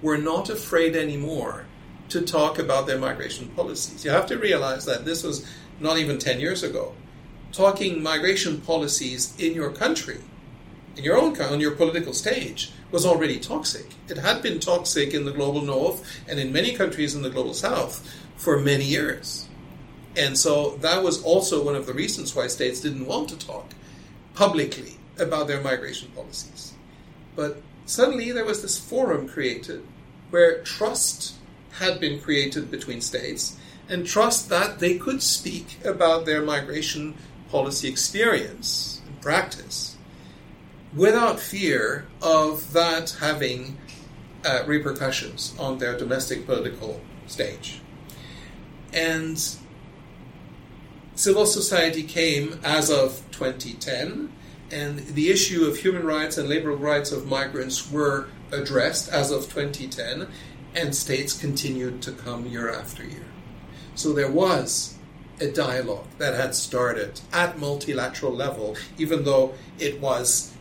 [0.00, 1.66] were not afraid anymore
[2.10, 4.04] to talk about their migration policies.
[4.04, 5.44] You have to realize that this was
[5.80, 6.94] not even 10 years ago.
[7.56, 10.18] Talking migration policies in your country,
[10.94, 13.94] in your own country on your political stage, was already toxic.
[14.08, 17.54] It had been toxic in the global north and in many countries in the global
[17.54, 19.48] south for many years.
[20.18, 23.72] And so that was also one of the reasons why states didn't want to talk
[24.34, 26.74] publicly about their migration policies.
[27.34, 29.82] But suddenly there was this forum created
[30.28, 31.36] where trust
[31.78, 33.56] had been created between states
[33.88, 37.14] and trust that they could speak about their migration
[37.56, 39.96] policy experience and practice
[40.94, 43.78] without fear of that having
[44.44, 47.80] uh, repercussions on their domestic political stage.
[48.92, 49.42] And
[51.14, 54.30] civil society came as of 2010,
[54.70, 59.44] and the issue of human rights and labor rights of migrants were addressed as of
[59.44, 60.28] 2010,
[60.74, 63.24] and states continued to come year after year.
[63.94, 64.95] So there was
[65.40, 70.52] a dialogue that had started at multilateral level, even though it was,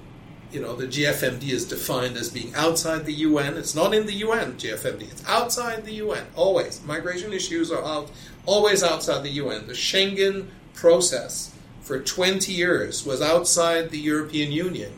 [0.51, 3.55] you know, the GFMD is defined as being outside the UN.
[3.57, 5.03] It's not in the UN, GFMD.
[5.03, 6.84] It's outside the UN, always.
[6.86, 8.11] Migration issues are out,
[8.45, 9.67] always outside the UN.
[9.67, 14.91] The Schengen process for 20 years was outside the European Union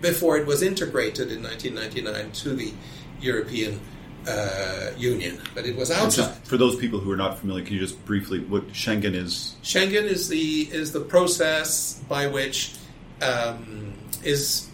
[0.00, 2.72] before it was integrated in 1999 to the
[3.20, 3.80] European
[4.28, 6.24] uh, Union, but it was outside.
[6.24, 9.56] Just, for those people who are not familiar, can you just briefly what Schengen is?
[9.62, 12.74] Schengen is the is the process by which
[13.22, 14.68] um, is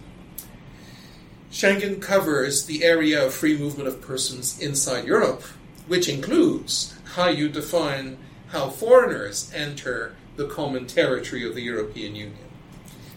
[1.53, 5.43] Schengen covers the area of free movement of persons inside Europe,
[5.87, 12.39] which includes how you define how foreigners enter the common territory of the European Union.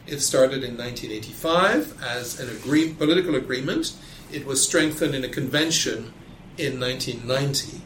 [0.06, 3.94] It started in 1985 as an agree- political agreement.
[4.32, 6.14] It was strengthened in a convention
[6.58, 7.82] in 1990,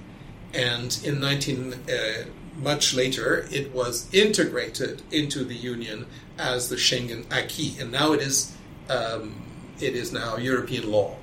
[0.53, 2.23] and in 19 uh,
[2.57, 6.05] much later it was integrated into the union
[6.37, 8.55] as the Schengen acquis, and now it is
[8.89, 9.41] um,
[9.79, 11.15] it is now European law.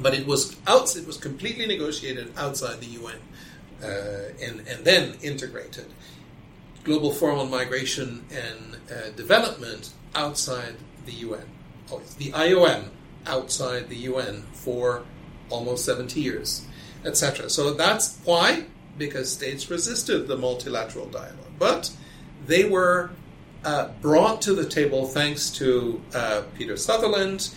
[0.00, 3.16] But it was out, it was completely negotiated outside the UN,
[3.82, 5.86] uh, and and then integrated.
[6.84, 11.44] Global Forum on Migration and uh, Development outside the UN.
[11.90, 12.88] Oh, the IOM
[13.26, 15.04] outside the UN for
[15.50, 16.66] almost 70 years
[17.04, 17.48] etc.
[17.50, 18.64] So that's why,
[18.96, 21.36] because states resisted the multilateral dialogue.
[21.58, 21.90] But
[22.46, 23.10] they were
[23.64, 27.50] uh, brought to the table thanks to uh, Peter Sutherland,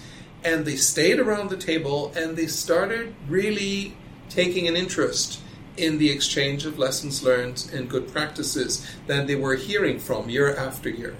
[0.44, 3.96] and they stayed around the table and they started really
[4.30, 5.40] taking an interest
[5.78, 10.56] in the exchange of lessons learned and good practices that they were hearing from year
[10.56, 11.16] after year.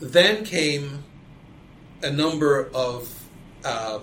[0.00, 1.04] Then came
[2.02, 3.28] a number of
[3.64, 4.02] um,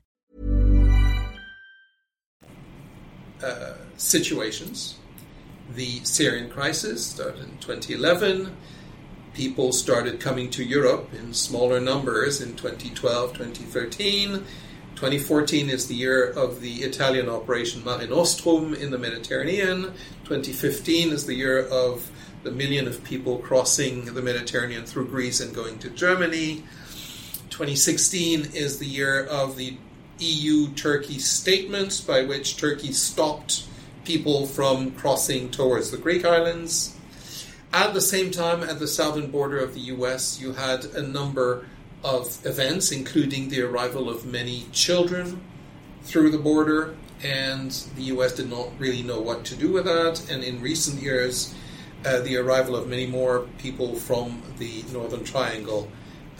[3.43, 4.95] Uh, situations
[5.75, 8.55] The Syrian crisis started in 2011.
[9.33, 14.43] People started coming to Europe in smaller numbers in 2012, 2013.
[14.95, 19.93] 2014 is the year of the Italian Operation Mare Nostrum in the Mediterranean.
[20.25, 22.11] 2015 is the year of
[22.43, 26.63] the million of people crossing the Mediterranean through Greece and going to Germany.
[27.49, 29.77] 2016 is the year of the
[30.21, 33.65] EU Turkey statements by which Turkey stopped
[34.05, 36.95] people from crossing towards the Greek islands.
[37.73, 41.65] At the same time, at the southern border of the US, you had a number
[42.03, 45.41] of events, including the arrival of many children
[46.03, 50.29] through the border, and the US did not really know what to do with that.
[50.29, 51.53] And in recent years,
[52.05, 55.87] uh, the arrival of many more people from the Northern Triangle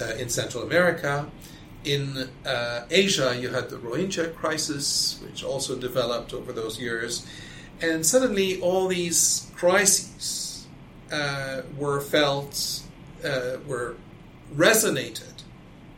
[0.02, 1.30] uh, in Central America.
[1.84, 7.26] In uh, Asia, you had the Rohingya crisis, which also developed over those years.
[7.82, 10.68] And suddenly, all these crises
[11.12, 12.84] uh, were felt,
[13.26, 13.96] uh, were
[14.56, 15.44] resonated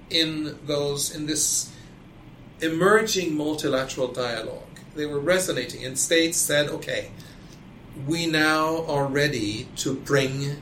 [0.10, 1.74] in those, in this
[2.62, 4.80] emerging multilateral dialogue.
[4.96, 7.12] They were resonating, and states said, okay,
[8.08, 10.62] we now are ready to bring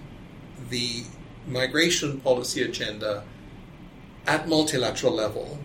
[0.69, 1.03] the
[1.47, 3.23] migration policy agenda
[4.27, 5.59] at multilateral level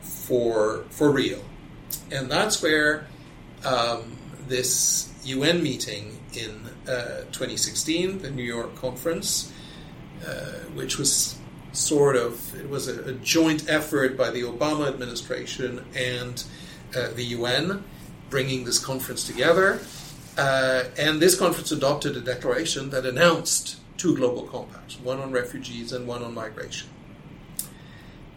[0.00, 1.42] for for real,
[2.10, 3.06] and that's where
[3.64, 4.16] um,
[4.48, 9.52] this UN meeting in uh, 2016, the New York conference,
[10.26, 10.30] uh,
[10.74, 11.36] which was
[11.72, 16.44] sort of it was a, a, joint effort by the Obama administration and
[16.94, 17.84] uh, the UN,
[18.30, 19.80] bringing this conference together.
[20.36, 25.92] Uh, and this conference adopted a declaration that announced two global compacts, one on refugees
[25.92, 26.88] and one on migration.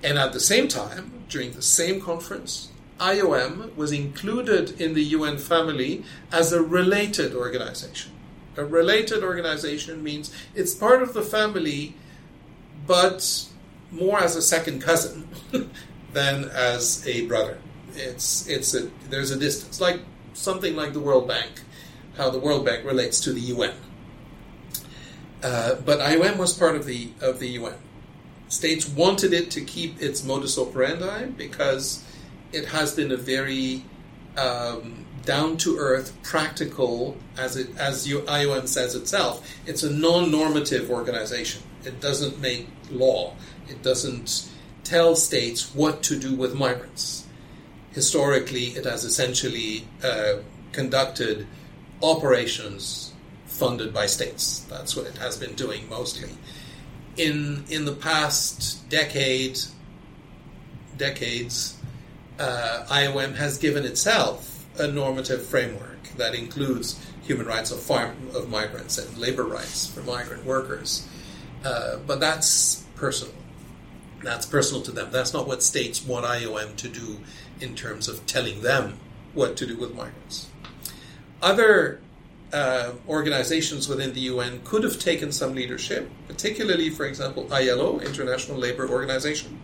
[0.06, 5.40] And at the same time, during the same conference, IOM was included in the UN
[5.40, 8.12] family as a related organization.
[8.56, 11.96] A related organization means it's part of the family,
[12.86, 13.48] but
[13.92, 15.28] more as a second cousin
[16.14, 17.58] than as a brother.
[17.96, 20.02] It's it's a there's a distance, like
[20.34, 21.64] something like the World Bank,
[22.16, 23.74] how the World Bank relates to the UN.
[25.42, 27.80] Uh, but IOM was part of the of the UN.
[28.48, 32.04] States wanted it to keep its modus operandi because
[32.52, 33.84] it has been a very
[34.38, 39.48] um, down to earth, practical, as it as IOM says itself.
[39.66, 41.64] It's a non normative organization.
[41.84, 43.36] It doesn't make law.
[43.68, 44.50] It doesn't
[44.84, 47.26] tell states what to do with migrants.
[47.92, 50.38] Historically, it has essentially uh,
[50.72, 51.48] conducted
[52.04, 53.14] operations
[53.46, 54.60] funded by states.
[54.70, 56.30] That's what it has been doing mostly.
[57.18, 59.60] In in the past decade,
[60.98, 61.78] decades,
[62.40, 68.50] uh, IOM has given itself a normative framework that includes human rights of farm of
[68.50, 71.08] migrants and labor rights for migrant workers.
[71.64, 73.34] Uh, but that's personal.
[74.22, 75.10] That's personal to them.
[75.12, 77.20] That's not what states want IOM to do
[77.60, 79.00] in terms of telling them
[79.34, 80.48] what to do with migrants.
[81.42, 82.02] Other
[82.56, 88.58] uh, organizations within the UN could have taken some leadership, particularly, for example, ILO, International
[88.58, 89.60] Labour Organization.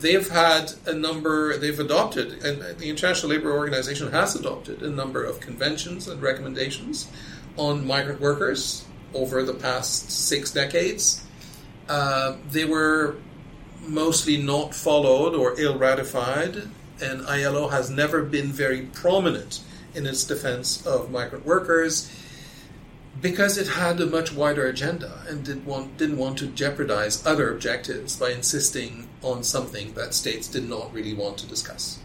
[0.00, 5.22] They've had a number, they've adopted, and the International Labour Organization has adopted a number
[5.22, 7.08] of conventions and recommendations
[7.56, 11.24] on migrant workers over the past six decades.
[11.88, 13.16] Uh, they were
[13.86, 16.68] mostly not followed or ill ratified,
[17.00, 19.60] and ILO has never been very prominent
[19.98, 22.10] in its defense of migrant workers
[23.20, 27.52] because it had a much wider agenda and did want, didn't want to jeopardize other
[27.52, 31.98] objectives by insisting on something that states did not really want to discuss.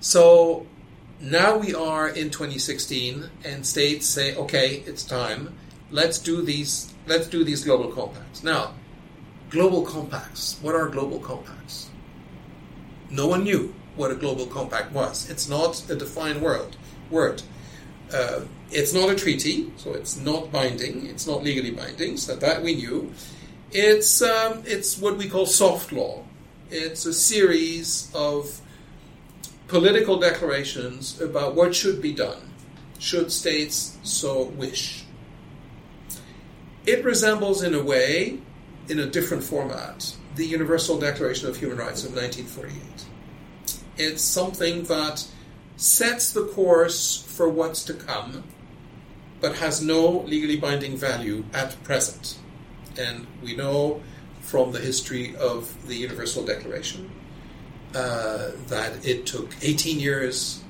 [0.00, 0.66] So
[1.20, 5.54] now we are in 2016, and states say, "Okay, it's time.
[5.90, 6.88] Let's do these.
[7.06, 8.74] Let's do these global compacts." Now,
[9.50, 10.56] global compacts.
[10.60, 11.86] What are global compacts?
[13.10, 15.28] No one knew what a global compact was.
[15.28, 16.76] It's not a defined word.
[17.10, 17.42] Word.
[18.12, 18.40] Uh,
[18.70, 21.06] it's not a treaty, so it's not binding.
[21.06, 22.16] It's not legally binding.
[22.16, 23.12] So that we knew.
[23.72, 26.24] It's um, it's what we call soft law.
[26.70, 28.60] It's a series of
[29.68, 32.52] political declarations about what should be done,
[32.98, 35.04] should states so wish.
[36.86, 38.38] It resembles, in a way,
[38.88, 43.17] in a different format, the Universal Declaration of Human Rights of 1948.
[43.98, 45.26] It's something that
[45.76, 48.44] sets the course for what's to come,
[49.40, 52.38] but has no legally binding value at present.
[52.98, 54.00] And we know
[54.40, 57.10] from the history of the Universal Declaration
[57.94, 60.62] uh, that it took 18 years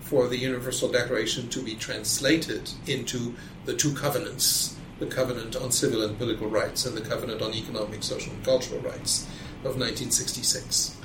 [0.00, 3.34] for the Universal Declaration to be translated into
[3.66, 8.02] the two covenants the Covenant on Civil and Political Rights and the Covenant on Economic,
[8.02, 9.26] Social, and Cultural Rights
[9.60, 10.97] of 1966.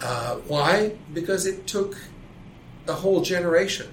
[0.00, 0.92] Uh, why?
[1.12, 1.96] Because it took
[2.86, 3.88] a whole generation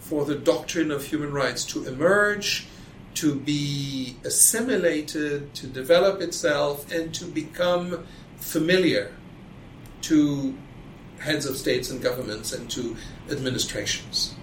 [0.00, 2.66] for the doctrine of human rights to emerge,
[3.14, 8.06] to be assimilated, to develop itself, and to become
[8.38, 9.12] familiar
[10.02, 10.56] to
[11.18, 12.96] heads of states and governments and to
[13.30, 14.34] administrations.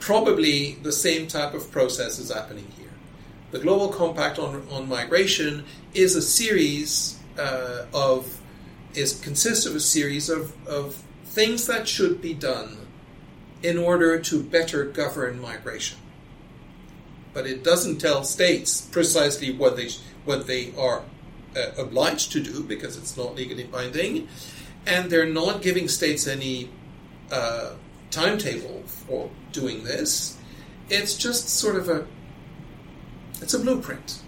[0.00, 2.90] Probably the same type of process is happening here.
[3.50, 8.35] The Global Compact on, on Migration is a series uh, of
[8.96, 10.94] is consists of a series of, of
[11.24, 12.78] things that should be done
[13.62, 15.98] in order to better govern migration.
[17.34, 19.90] But it doesn't tell states precisely what they
[20.24, 21.02] what they are
[21.56, 24.28] uh, obliged to do because it's not legally binding,
[24.86, 26.70] and they're not giving states any
[27.30, 27.74] uh,
[28.10, 30.38] timetable for doing this.
[30.88, 32.06] It's just sort of a
[33.42, 34.22] it's a blueprint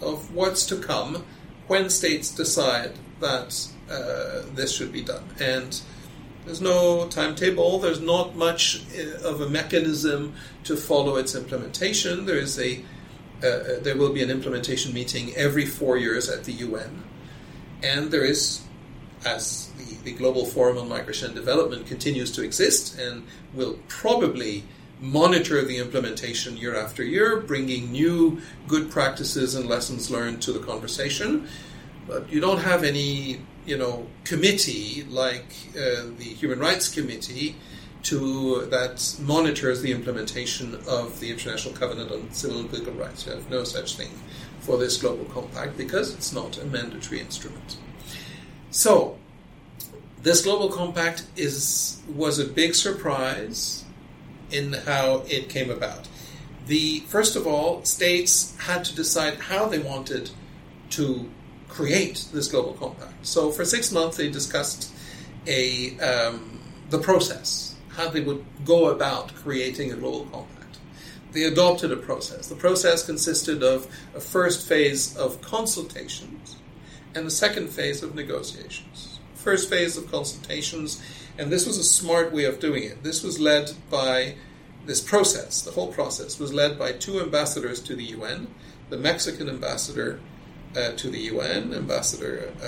[0.00, 1.24] of what's to come
[1.66, 5.24] when states decide that uh, this should be done.
[5.40, 5.80] And
[6.44, 7.78] there's no timetable.
[7.78, 12.26] There's not much uh, of a mechanism to follow its implementation.
[12.26, 12.82] There is a
[13.42, 17.02] uh, uh there will be an implementation meeting every four years at the UN,
[17.82, 18.62] and there is,
[19.24, 24.64] as the, the Global Forum on Migration and Development continues to exist and will probably
[25.00, 30.60] monitor the implementation year after year, bringing new good practices and lessons learned to the
[30.60, 31.48] conversation.
[32.06, 37.56] But you don't have any you know, committee like uh, the Human Rights Committee
[38.04, 43.26] to that monitors the implementation of the International Covenant on Civil and Political Rights.
[43.26, 44.10] You have no such thing
[44.60, 47.78] for this global compact because it's not a mandatory instrument.
[48.70, 49.18] So,
[50.22, 53.84] this global compact is was a big surprise
[54.50, 56.08] in how it came about.
[56.66, 60.30] The first of all, states had to decide how they wanted
[60.90, 61.30] to
[61.74, 63.26] create this global compact.
[63.26, 64.92] So for six months, they discussed
[65.46, 66.60] a um,
[66.90, 70.78] the process, how they would go about creating a global compact.
[71.32, 72.46] They adopted a process.
[72.46, 76.56] The process consisted of a first phase of consultations
[77.14, 79.18] and a second phase of negotiations.
[79.34, 81.02] First phase of consultations,
[81.36, 83.02] and this was a smart way of doing it.
[83.02, 84.36] This was led by
[84.86, 88.48] this process, the whole process was led by two ambassadors to the UN,
[88.90, 90.20] the Mexican ambassador
[90.76, 92.66] uh, to the UN, Ambassador uh,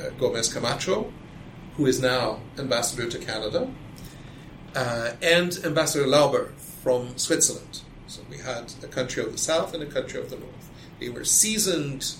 [0.00, 1.12] uh, Gomez Camacho,
[1.76, 3.70] who is now ambassador to Canada,
[4.74, 6.52] uh, and Ambassador Lauber
[6.82, 7.82] from Switzerland.
[8.06, 10.70] So we had a country of the south and a country of the north.
[10.98, 12.14] They were seasoned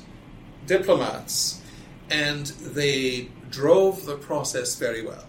[0.67, 1.63] diplomats,
[2.11, 5.27] and they drove the process very well.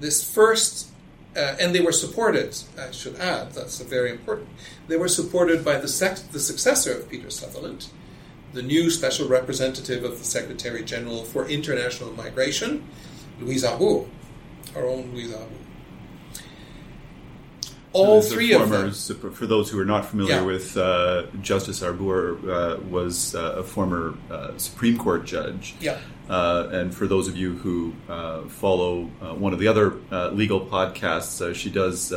[0.00, 0.90] This first
[1.36, 4.48] uh, and they were supported, I should add, that's very important.
[4.88, 5.86] They were supported by the,
[6.32, 7.86] the successor of Peter Sutherland,
[8.52, 12.86] the new special representative of the Secretary General for International Migration,
[13.40, 14.04] Louise Arbour,
[14.74, 15.54] our own Louise Arbour.
[17.92, 18.92] All three of them.
[18.92, 20.42] For those who are not familiar yeah.
[20.42, 25.74] with uh, Justice Arbour, uh, was uh, a former uh, Supreme Court judge.
[25.80, 25.98] Yeah.
[26.28, 29.94] Uh, and for those of you who uh, follow one of the other
[30.32, 32.12] legal podcasts, she does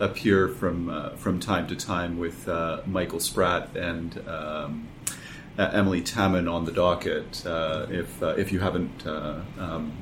[0.00, 2.48] appear from from time to time with
[2.86, 4.20] Michael Spratt and.
[4.28, 4.88] Um,
[5.58, 7.44] Emilie Taman on the docket.
[7.46, 9.92] Uh, if uh, if you haven't, um,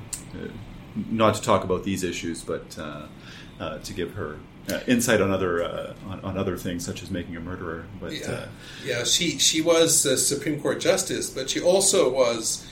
[0.95, 4.39] not to talk about these issues, but to give her
[4.71, 7.85] uh, insight on other uh, on, on, other things such as making a murderer.
[8.01, 8.49] But yeah, uh,
[8.85, 12.67] yeah she she was a Supreme Court justice, but she also was.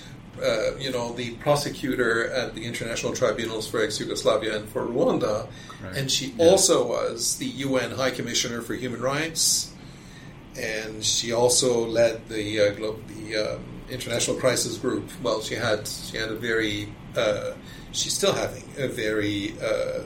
[0.79, 5.49] you know the prosecutor at the international tribunals for ex-Yugoslavia and for Rwanda,
[5.95, 6.47] and she yeah.
[6.47, 9.70] also was the UN High Commissioner for Human Rights
[10.61, 15.11] and she also led the uh, glo- the um, international crisis group.
[15.23, 17.53] Well, she had she had a very uh,
[17.93, 20.03] she's still having a very uh,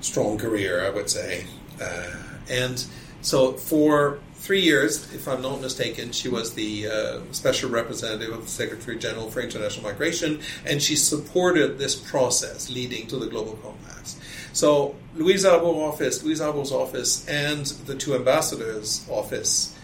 [0.00, 1.44] strong career, I would say,
[1.80, 2.16] uh,
[2.48, 2.84] and
[3.22, 8.42] so for three years, if I'm not mistaken, she was the uh, special representative of
[8.44, 13.58] the Secretary General for International Migration, and she supported this process leading to the Global
[13.62, 14.16] Compact.
[14.52, 19.76] So Louise Arbour's office, Louise Arbour's office, and the two ambassadors' office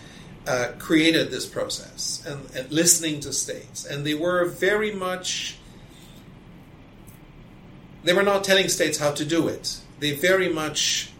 [0.47, 5.59] uh, created this process and, and, listening to states, and they were very much.
[8.05, 9.81] They were not telling states how to do it.
[9.99, 11.11] They very much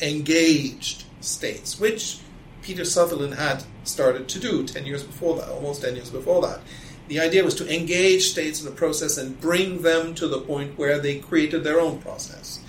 [0.00, 2.20] engaged states, which
[2.62, 6.60] Peter Sutherland had started to do ten years before that, almost ten years before that,
[7.08, 10.78] The idea was to engage states in the process and bring them to the point
[10.78, 12.60] where they created their own process.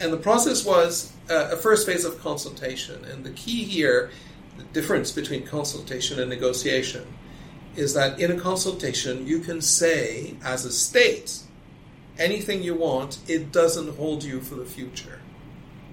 [0.00, 3.04] And the process was uh, a first phase of consultation.
[3.04, 4.10] And the key here,
[4.58, 7.06] the difference between consultation and negotiation,
[7.76, 11.40] is that in a consultation, you can say, as a state,
[12.18, 15.20] anything you want, it doesn't hold you for the future.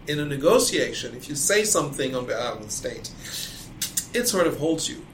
[0.07, 3.11] In a negotiation, if you say something on behalf of the state,
[4.13, 5.05] it sort of holds you.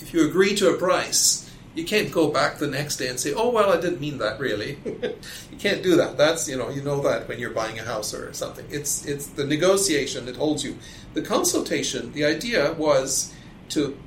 [0.00, 1.43] If you agree to a price,
[1.74, 4.38] you can't go back the next day and say, "Oh well, I didn't mean that
[4.38, 6.16] really." you can't do that.
[6.16, 8.66] That's you know you know that when you're buying a house or something.
[8.70, 10.78] It's it's the negotiation that holds you.
[11.14, 13.34] The consultation, the idea was
[13.70, 13.98] to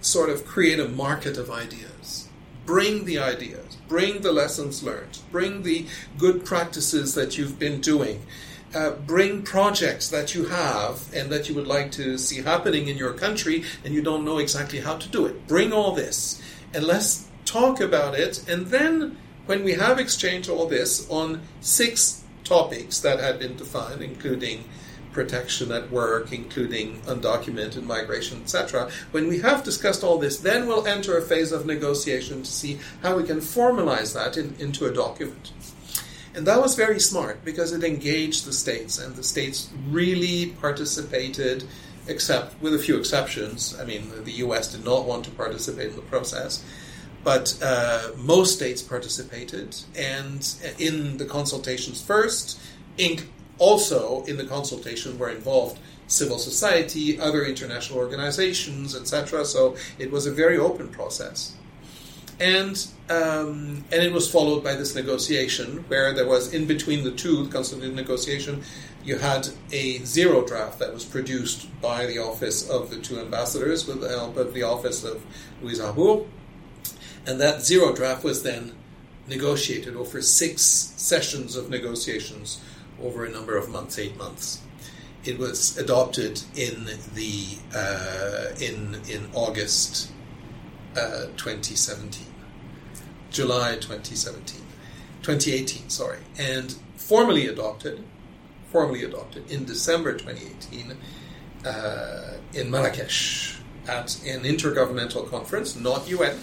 [0.00, 2.28] sort of create a market of ideas.
[2.64, 5.86] Bring the ideas, bring the lessons learned, bring the
[6.18, 8.22] good practices that you've been doing.
[8.72, 12.96] Uh, bring projects that you have and that you would like to see happening in
[12.96, 15.48] your country and you don't know exactly how to do it.
[15.48, 16.40] Bring all this
[16.74, 18.48] and let's talk about it.
[18.48, 19.16] And then,
[19.46, 24.64] when we have exchanged all this on six topics that had been defined, including
[25.12, 28.90] protection at work, including undocumented migration, etc.
[29.10, 32.78] When we have discussed all this, then we'll enter a phase of negotiation to see
[33.02, 35.52] how we can formalize that in, into a document.
[36.34, 41.64] And that was very smart because it engaged the states, and the states really participated
[42.10, 43.78] except with a few exceptions.
[43.80, 44.72] I mean, the U.S.
[44.72, 46.62] did not want to participate in the process,
[47.24, 52.60] but uh, most states participated, and in the consultations first,
[52.98, 53.26] Inc.
[53.58, 59.44] also in the consultation were involved civil society, other international organizations, etc.
[59.44, 61.54] So it was a very open process.
[62.40, 62.76] And
[63.10, 67.44] um, and it was followed by this negotiation, where there was in between the two,
[67.44, 68.62] the consultative negotiation,
[69.04, 73.86] you had a zero draft that was produced by the office of the two ambassadors
[73.86, 75.22] with the help of the office of
[75.62, 76.24] Louise Arbour.
[77.26, 78.72] And that zero draft was then
[79.26, 82.60] negotiated over six sessions of negotiations
[83.02, 84.60] over a number of months, eight months.
[85.24, 90.10] It was adopted in the uh, in in August
[90.96, 92.26] uh, 2017,
[93.30, 94.60] July 2017,
[95.22, 98.02] 2018, sorry, and formally adopted
[98.70, 100.96] formally adopted in December 2018
[101.64, 106.38] uh, in Marrakesh at an intergovernmental conference, not UN,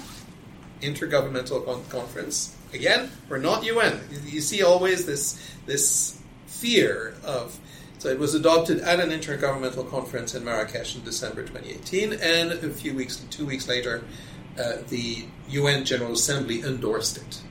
[0.81, 2.55] intergovernmental con- conference.
[2.73, 4.01] Again, we're not UN.
[4.25, 7.59] You see always this this fear of.
[7.99, 12.69] So it was adopted at an intergovernmental conference in Marrakesh in December 2018, and a
[12.69, 14.03] few weeks, two weeks later,
[14.59, 17.41] uh, the UN General Assembly endorsed it.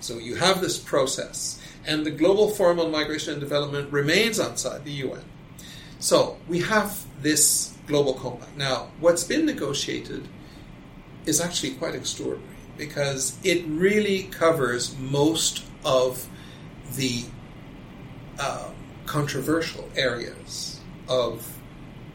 [0.00, 4.84] So you have this process and the Global Forum on Migration and Development remains outside
[4.84, 5.24] the UN.
[5.98, 8.56] So we have this global compact.
[8.56, 10.26] Now, what's been negotiated
[11.26, 16.26] is actually quite extraordinary because it really covers most of
[16.96, 17.24] the
[18.38, 18.70] uh,
[19.04, 21.46] controversial areas of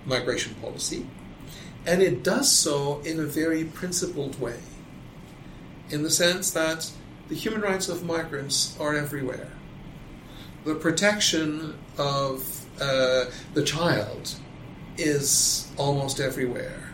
[0.06, 1.06] migration policy,
[1.86, 4.60] and it does so in a very principled way,
[5.90, 6.90] in the sense that
[7.28, 9.52] the human rights of migrants are everywhere.
[10.66, 14.34] The protection of uh, the child
[14.98, 16.92] is almost everywhere.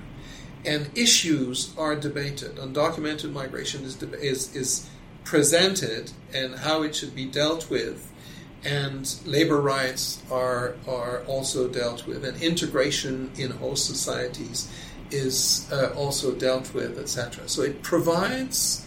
[0.66, 2.58] And issues are debated.
[2.58, 4.90] Undocumented migration is, is, is
[5.24, 8.12] presented and how it should be dealt with.
[8.64, 12.26] And labor rights are, are also dealt with.
[12.26, 14.70] And integration in host societies
[15.12, 17.48] is uh, also dealt with, etc.
[17.48, 18.86] So it provides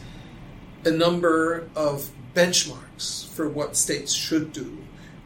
[0.84, 4.78] a number of benchmarks for what states should do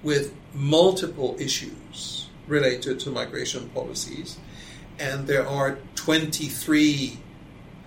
[0.02, 4.38] with multiple issues related to migration policies.
[4.98, 7.18] And there are 23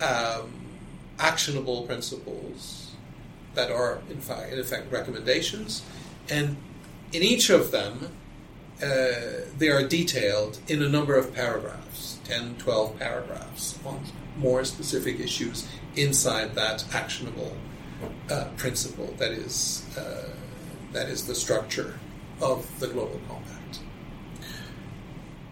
[0.00, 0.52] um,
[1.18, 2.92] actionable principles
[3.54, 5.82] that are, in fact, in effect, recommendations.
[6.30, 6.56] And
[7.12, 8.12] in each of them,
[8.82, 14.02] uh, they are detailed in a number of paragraphs 10, 12 paragraphs on
[14.36, 17.56] more specific issues inside that actionable
[18.30, 20.28] uh, principle that is uh,
[20.92, 21.98] that is the structure
[22.40, 23.80] of the global compact.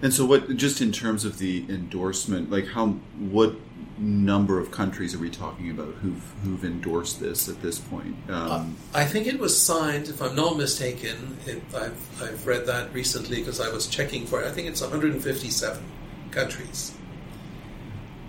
[0.03, 2.89] And so, what just in terms of the endorsement, like how
[3.19, 3.55] what
[3.99, 8.17] number of countries are we talking about who've who've endorsed this at this point?
[8.31, 11.37] Um, I think it was signed, if I'm not mistaken.
[11.47, 14.47] It, I've I've read that recently because I was checking for it.
[14.47, 15.83] I think it's 157
[16.31, 16.95] countries.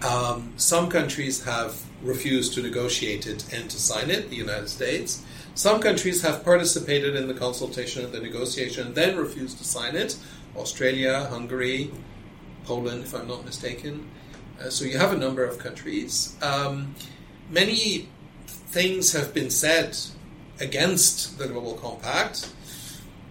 [0.06, 5.24] Um, some countries have refused to negotiate it and to sign it, the United States.
[5.54, 9.96] Some countries have participated in the consultation and the negotiation and then refused to sign
[9.96, 10.18] it.
[10.56, 11.92] Australia, Hungary,
[12.64, 14.10] Poland, if I'm not mistaken.
[14.60, 16.36] Uh, so you have a number of countries.
[16.42, 16.96] Um,
[17.50, 18.10] many
[18.48, 19.98] things have been said
[20.60, 22.50] against the Global Compact,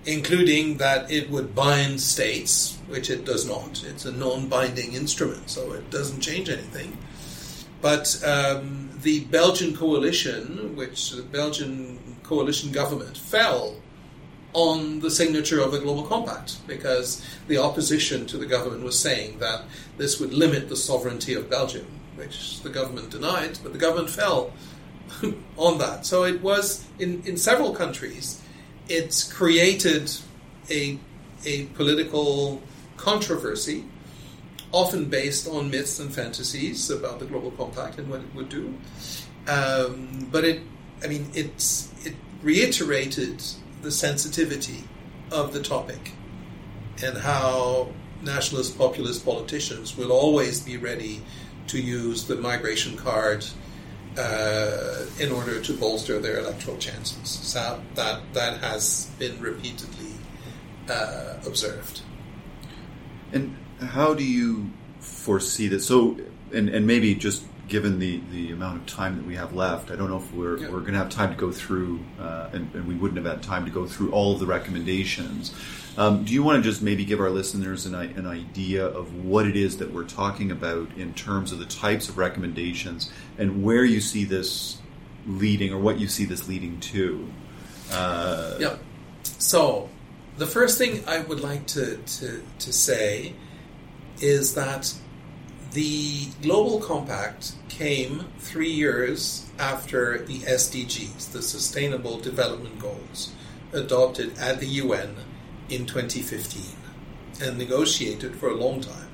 [0.04, 3.84] including that it would bind states, which it does not.
[3.84, 6.98] It's a non binding instrument, so it doesn't change anything.
[7.80, 13.76] But um, the Belgian coalition, which the Belgian coalition government, fell
[14.52, 19.38] on the signature of the Global Compact because the opposition to the government was saying
[19.38, 19.62] that
[19.96, 24.52] this would limit the sovereignty of Belgium, which the government denied, but the government fell
[25.56, 26.04] on that.
[26.04, 28.42] So it was in, in several countries,
[28.88, 30.10] it's created
[30.68, 30.98] a,
[31.44, 32.60] a political
[32.96, 33.84] controversy,
[34.72, 38.74] often based on myths and fantasies about the Global Compact and what it would do.
[39.48, 40.62] Um, but it,
[41.02, 43.42] I mean, it's, it reiterated
[43.82, 44.84] the sensitivity
[45.32, 46.12] of the topic
[47.02, 47.88] and how
[48.22, 51.22] nationalist populist politicians will always be ready
[51.68, 53.44] to use the migration card
[54.18, 57.28] uh, in order to bolster their electoral chances.
[57.28, 60.12] So that that has been repeatedly
[60.88, 62.02] uh, observed.
[63.32, 64.70] And how do you
[65.00, 65.86] foresee this?
[65.86, 66.18] So,
[66.52, 69.96] and, and maybe just given the, the amount of time that we have left, I
[69.96, 70.70] don't know if we're, yeah.
[70.70, 73.42] we're going to have time to go through, uh, and, and, we wouldn't have had
[73.42, 75.54] time to go through all of the recommendations.
[75.96, 79.46] Um, do you want to just maybe give our listeners an, an idea of what
[79.46, 83.84] it is that we're talking about in terms of the types of recommendations and where
[83.84, 84.78] you see this
[85.26, 87.28] leading or what you see this leading to?
[87.92, 88.76] Uh, yeah.
[89.22, 89.88] So,
[90.38, 93.34] the first thing I would like to, to, to say
[94.20, 94.94] is that
[95.72, 103.32] the Global Compact came three years after the SDGs, the Sustainable Development Goals,
[103.72, 105.14] adopted at the UN
[105.68, 106.76] in 2015
[107.40, 109.08] and negotiated for a long time,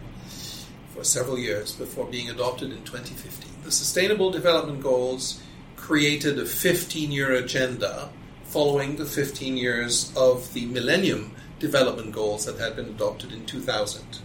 [0.94, 3.50] for several years before being adopted in 2015.
[3.64, 5.42] The Sustainable Development Goals
[5.76, 8.08] created a 15 year agenda
[8.44, 14.20] following the 15 years of the Millennium Development Goals that had been adopted in 2000.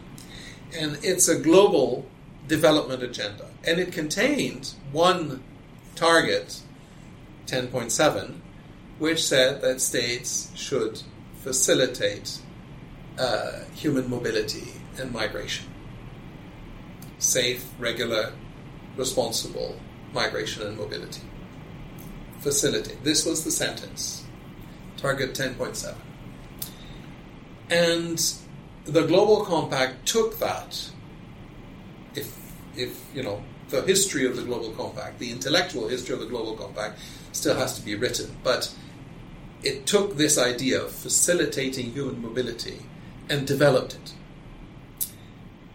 [0.73, 2.05] And it's a global
[2.47, 3.47] development agenda.
[3.65, 5.43] And it contained one
[5.95, 6.61] target,
[7.47, 8.35] 10.7,
[8.99, 11.01] which said that states should
[11.41, 12.39] facilitate
[13.17, 15.65] uh, human mobility and migration.
[17.19, 18.33] Safe, regular,
[18.95, 19.79] responsible
[20.13, 21.21] migration and mobility.
[22.39, 23.03] Facilitate.
[23.03, 24.25] This was the sentence.
[24.97, 25.95] Target 10.7.
[27.69, 28.33] And
[28.85, 30.89] the Global Compact took that,
[32.15, 32.35] if,
[32.75, 36.55] if, you know, the history of the Global Compact, the intellectual history of the Global
[36.55, 36.99] Compact,
[37.31, 38.35] still has to be written.
[38.43, 38.73] But
[39.63, 42.79] it took this idea of facilitating human mobility
[43.29, 44.13] and developed it.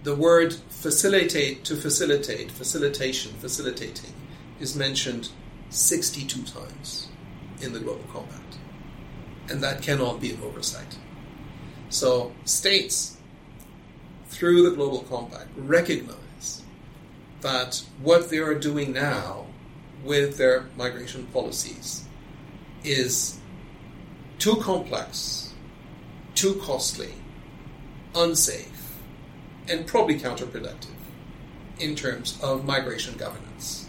[0.02, 4.12] The word facilitate to facilitate, facilitation, facilitating,
[4.60, 5.30] is mentioned
[5.70, 7.08] 62 times
[7.60, 8.58] in the Global Compact.
[9.48, 10.98] And that cannot be an oversight.
[11.88, 13.16] So, states,
[14.28, 16.62] through the Global Compact, recognize
[17.40, 19.46] that what they are doing now
[20.04, 22.04] with their migration policies
[22.84, 23.38] is
[24.38, 25.52] too complex,
[26.34, 27.14] too costly,
[28.14, 28.98] unsafe,
[29.68, 30.90] and probably counterproductive
[31.80, 33.88] in terms of migration governance.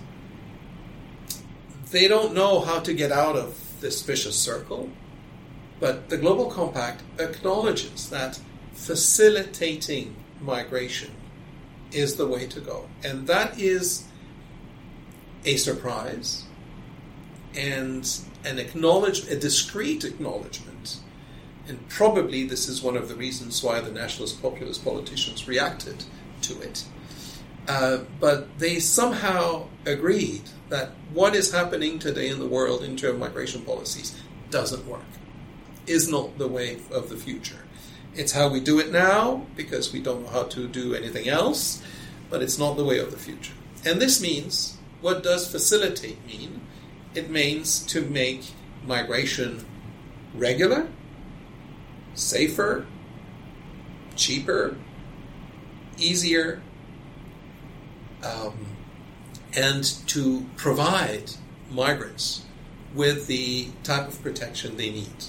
[1.91, 4.89] They don't know how to get out of this vicious circle,
[5.80, 8.39] but the Global Compact acknowledges that
[8.73, 11.11] facilitating migration
[11.91, 12.88] is the way to go.
[13.03, 14.05] And that is
[15.45, 16.43] a surprise
[17.55, 20.99] and an acknowledge a discreet acknowledgement.
[21.67, 26.05] And probably this is one of the reasons why the nationalist populist politicians reacted
[26.43, 26.86] to it.
[27.67, 33.15] Uh, but they somehow agreed that what is happening today in the world in terms
[33.15, 34.17] of migration policies
[34.49, 35.01] doesn't work,
[35.88, 37.64] is not the way of the future.
[38.16, 41.84] It's how we do it now because we don't know how to do anything else,
[42.30, 43.54] but it's not the way of the future.
[43.86, 46.62] And this means what does facilitate mean?
[47.14, 48.52] It means to make
[48.86, 49.66] migration
[50.34, 50.88] regular,
[52.16, 52.88] safer,
[54.16, 54.76] cheaper,
[55.98, 56.62] easier,
[58.24, 58.66] um,
[59.56, 61.32] and to provide
[61.72, 62.46] migrants
[62.94, 65.26] with the type of protection they need.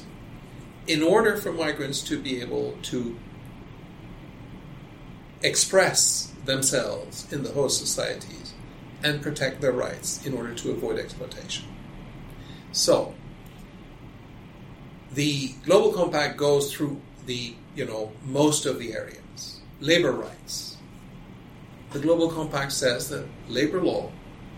[0.88, 3.16] In order for migrants to be able to
[5.42, 8.54] express themselves in the host societies
[9.02, 11.68] and protect their rights in order to avoid exploitation.
[12.72, 13.14] So,
[15.12, 19.60] the Global Compact goes through the, you know, most of the areas.
[19.80, 20.76] Labor rights.
[21.92, 24.10] The Global Compact says that labor law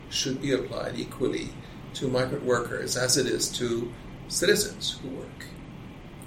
[0.08, 1.50] should be applied equally
[1.94, 3.92] to migrant workers as it is to
[4.28, 5.44] citizens who work,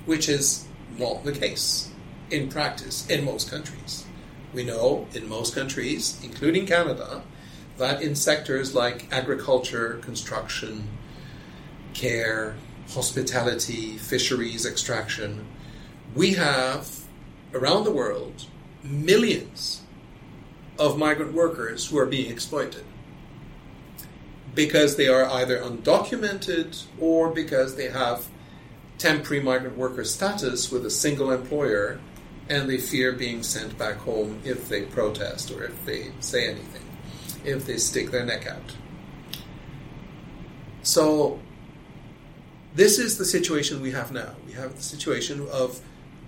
[0.05, 0.65] which is
[0.97, 1.89] not the case
[2.29, 4.05] in practice in most countries.
[4.53, 7.23] We know in most countries, including Canada,
[7.77, 10.87] that in sectors like agriculture, construction,
[11.93, 12.55] care,
[12.89, 15.45] hospitality, fisheries, extraction,
[16.15, 16.99] we have
[17.53, 18.45] around the world
[18.83, 19.81] millions
[20.77, 22.83] of migrant workers who are being exploited
[24.53, 28.27] because they are either undocumented or because they have
[29.03, 31.99] temporary migrant worker status with a single employer
[32.47, 36.85] and they fear being sent back home if they protest or if they say anything,
[37.43, 38.77] if they stick their neck out.
[40.83, 41.41] So,
[42.75, 44.35] this is the situation we have now.
[44.47, 45.81] We have the situation of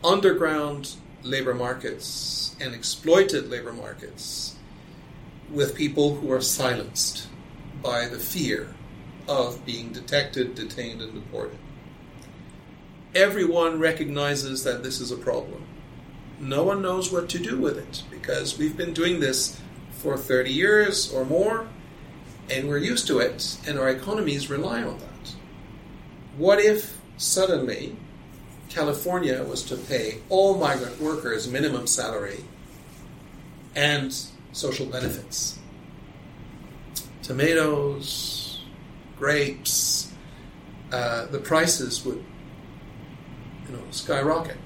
[0.04, 4.58] underground labor markets and exploited labor markets
[5.50, 7.30] with people who are silenced
[7.82, 8.68] by the fear
[9.30, 11.58] of being detected, detained, and deported.
[13.16, 15.64] Everyone recognizes that this is a problem.
[16.40, 19.60] No one knows what to do with it because we've been doing this
[19.92, 21.68] for 30 years or more
[22.52, 25.34] and we're used to it and our economies rely on that.
[26.38, 27.96] What if suddenly
[28.70, 32.44] California was to pay all migrant workers minimum salary
[33.74, 34.14] and
[34.52, 35.58] social benefits?
[37.26, 38.60] tomatoes,
[39.18, 40.12] grapes,
[40.92, 42.24] uh, the prices would,
[43.68, 44.58] you know, skyrocket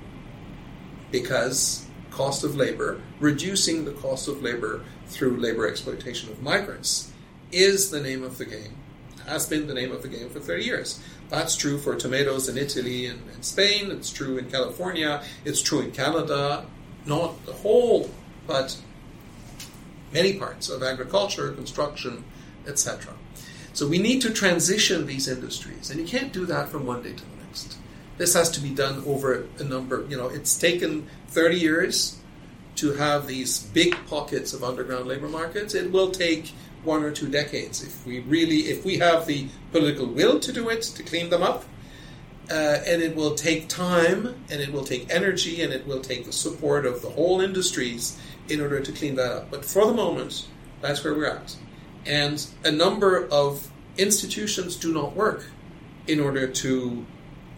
[1.12, 7.12] because cost of labor, reducing the cost of labor through labor exploitation of migrants,
[7.52, 8.76] is the name of the game.
[9.26, 11.00] Has been the name of the game for 30 years.
[11.30, 13.92] That's true for tomatoes in Italy and, and Spain.
[13.92, 15.24] It's true in California.
[15.46, 16.66] It's true in Canada.
[17.06, 18.10] Not the whole,
[18.48, 18.76] but
[20.12, 22.24] many parts of agriculture, construction,
[22.68, 23.14] etc.
[23.74, 27.14] So we need to transition these industries, and you can't do that from one day
[27.14, 27.39] to the next.
[28.20, 32.20] This has to be done over a number, you know, it's taken 30 years
[32.76, 35.74] to have these big pockets of underground labor markets.
[35.74, 36.54] It will take
[36.84, 40.68] one or two decades if we really, if we have the political will to do
[40.68, 41.64] it, to clean them up.
[42.52, 46.26] Uh, and it will take time, and it will take energy, and it will take
[46.26, 49.50] the support of the whole industries in order to clean that up.
[49.50, 50.46] But for the moment,
[50.82, 51.56] that's where we're at.
[52.06, 55.46] And a number of institutions do not work
[56.08, 57.06] in order to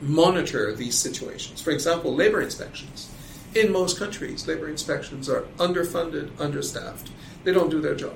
[0.01, 1.61] monitor these situations.
[1.61, 3.09] For example, labor inspections.
[3.53, 7.11] In most countries, labor inspections are underfunded, understaffed.
[7.43, 8.15] They don't do their job.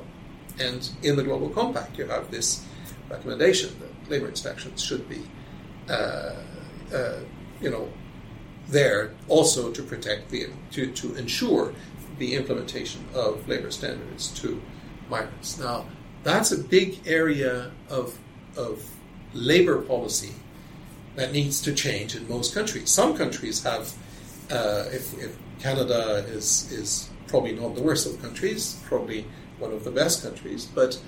[0.60, 2.66] And in the Global Compact, you have this
[3.10, 5.22] recommendation that labor inspections should be,
[5.90, 6.36] uh,
[6.94, 7.20] uh,
[7.62, 7.90] you know,
[8.68, 11.74] there also to protect the to, to ensure
[12.18, 14.62] the implementation of labor standards to
[15.10, 15.60] migrants.
[15.60, 15.86] Now,
[16.24, 18.18] that's a big area of,
[18.58, 18.84] of
[19.34, 20.34] labor policy
[21.16, 22.90] that needs to change in most countries.
[22.90, 23.94] Some countries have,
[24.52, 29.26] uh, if, if, Canada is, is probably not the worst of countries, probably
[29.58, 31.02] one of the best countries, but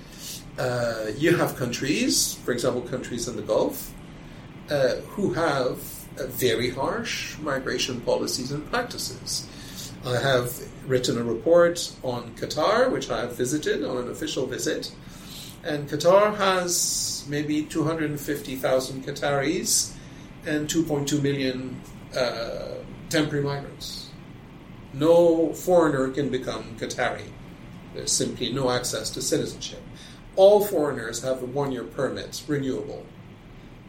[0.58, 3.92] uh, you have countries, for example, countries in the Gulf,
[4.70, 5.78] uh, who have
[6.16, 9.48] very harsh migration policies and practices.
[10.04, 14.90] I have written a report on Qatar, which I have visited on an official visit,
[15.62, 19.92] and Qatar has maybe 250,000 Qataris
[20.48, 21.80] and 2.2 million
[22.16, 22.74] uh,
[23.10, 24.10] temporary migrants.
[24.92, 27.28] No foreigner can become Qatari.
[27.94, 29.82] There's simply no access to citizenship.
[30.36, 33.04] All foreigners have a one year permit, renewable.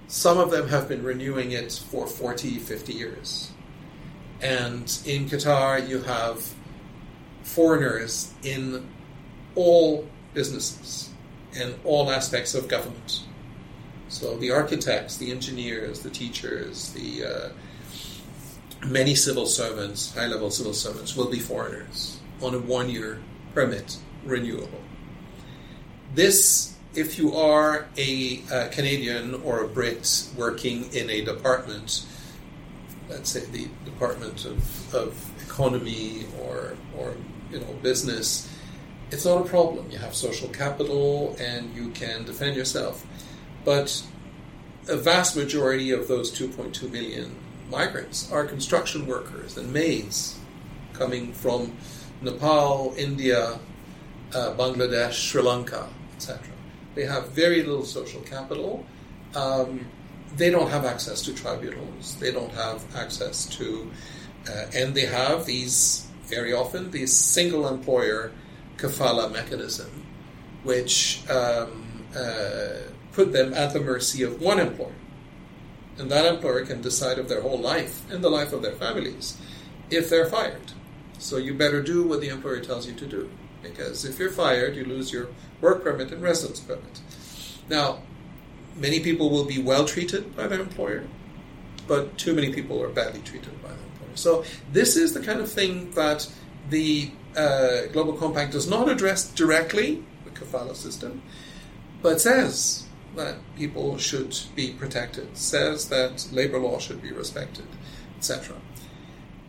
[0.08, 3.52] Some of them have been renewing it for 40, 50 years.
[4.42, 6.54] And in Qatar, you have
[7.44, 8.90] foreigners in
[9.56, 11.10] all businesses
[11.54, 13.24] in all aspects of government.
[14.10, 17.50] So the architects, the engineers, the teachers, the uh,
[18.86, 23.22] many civil servants, high level civil servants, will be foreigners on a one year
[23.54, 24.82] permit renewable.
[26.16, 32.06] This, if you are a, a, Canadian or a Brit working in a department,
[33.10, 37.16] let's say the Department of, of Economy or, or
[37.52, 38.52] you know business,
[39.12, 39.90] it's not a problem.
[39.92, 43.06] You have social capital and you can defend yourself.
[43.70, 44.04] But
[44.88, 47.36] a vast majority of those 2.2 million
[47.70, 50.40] migrants are construction workers and maids
[50.94, 51.78] coming from
[52.24, 53.60] Nepal, India,
[54.34, 56.48] uh, Bangladesh, Sri Lanka, etc.
[56.96, 58.88] They have very little social capital.
[59.36, 59.86] Um,
[60.36, 62.16] they don't have access to tribunals.
[62.16, 63.92] They don't have access to,
[64.50, 68.32] uh, and they have these very often these single employer
[68.78, 69.92] kafala mechanism,
[70.64, 71.86] which um,
[72.18, 72.70] uh,
[73.20, 74.96] put them at the mercy of one employer.
[75.98, 79.38] And that employer can decide of their whole life and the life of their families
[79.92, 80.72] if they're fired.
[81.18, 83.30] So you better do what the employer tells you to do.
[83.62, 85.28] Because if you're fired, you lose your
[85.60, 87.02] work permit and residence permit.
[87.68, 88.04] Now,
[88.78, 91.06] many people will be well treated by their employer,
[91.90, 94.16] but too many people are badly treated by their employer.
[94.16, 96.26] So this is the kind of thing that
[96.70, 101.22] the uh, Global Compact does not address directly, the kafala system,
[102.02, 102.86] but says
[103.16, 107.66] that people should be protected, says that labor law should be respected,
[108.18, 108.56] etc.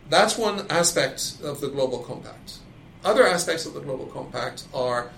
[0.09, 2.59] That's one aspect of the Global Compact.
[3.03, 5.11] Other aspects of the Global Compact are,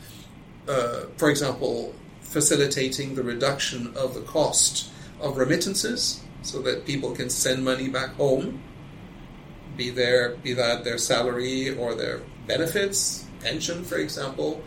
[0.68, 4.90] uh, for example, facilitating the reduction of the cost
[5.20, 8.61] of remittances so that people can send money back home,
[9.78, 14.61] be there, be that their salary or their benefits, pension, for example,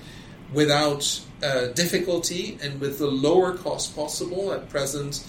[0.52, 4.52] without uh, difficulty and with the lower cost possible.
[4.52, 5.26] At present,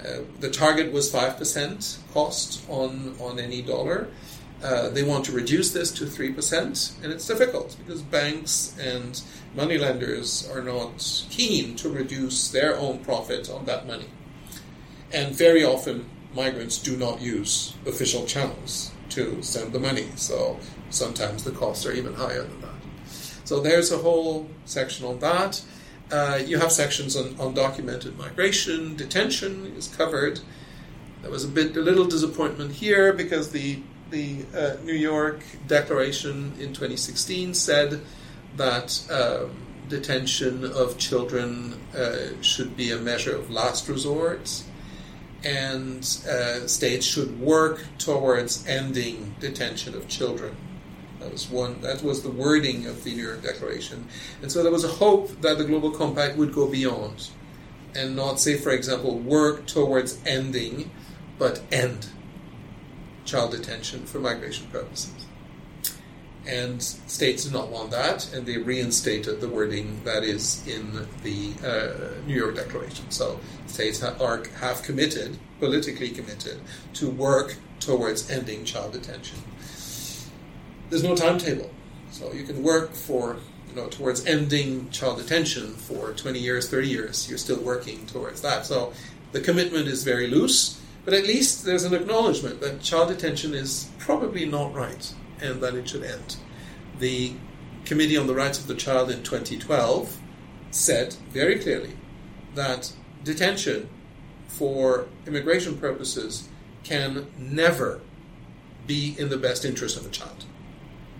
[0.00, 4.08] uh, the target was 5% cost on, on any dollar.
[4.62, 9.20] Uh, they want to reduce this to 3%, and it's difficult because banks and
[9.54, 14.08] moneylenders are not keen to reduce their own profit on that money.
[15.12, 20.58] And very often, migrants do not use official channels to send the money, so
[20.90, 22.75] sometimes the costs are even higher than that.
[23.46, 25.62] So there's a whole section on that.
[26.10, 30.40] Uh, you have sections on undocumented migration, detention is covered.
[31.22, 33.78] There was a bit, a little disappointment here because the
[34.10, 38.00] the uh, New York Declaration in 2016 said
[38.56, 39.50] that um,
[39.88, 44.62] detention of children uh, should be a measure of last resort,
[45.44, 50.56] and uh, states should work towards ending detention of children.
[51.26, 51.80] That was one.
[51.80, 54.06] That was the wording of the New York Declaration,
[54.42, 57.30] and so there was a hope that the Global Compact would go beyond,
[57.96, 60.88] and not say, for example, work towards ending,
[61.36, 62.10] but end
[63.24, 65.26] child detention for migration purposes.
[66.46, 71.54] And states did not want that, and they reinstated the wording that is in the
[71.66, 73.10] uh, New York Declaration.
[73.10, 76.60] So states are, have committed, politically committed,
[76.94, 79.38] to work towards ending child detention.
[80.90, 81.70] There's no timetable,
[82.10, 83.38] so you can work for
[83.68, 87.28] you know towards ending child detention for 20 years, 30 years.
[87.28, 88.66] You're still working towards that.
[88.66, 88.92] So
[89.32, 93.88] the commitment is very loose but at least there's an acknowledgement that child detention is
[93.96, 96.36] probably not right and that it should end.
[96.98, 97.32] The
[97.84, 100.18] Committee on the Rights of the Child in 2012
[100.72, 101.92] said very clearly
[102.56, 102.92] that
[103.22, 103.88] detention
[104.48, 106.48] for immigration purposes
[106.82, 108.00] can never
[108.88, 110.44] be in the best interest of a child.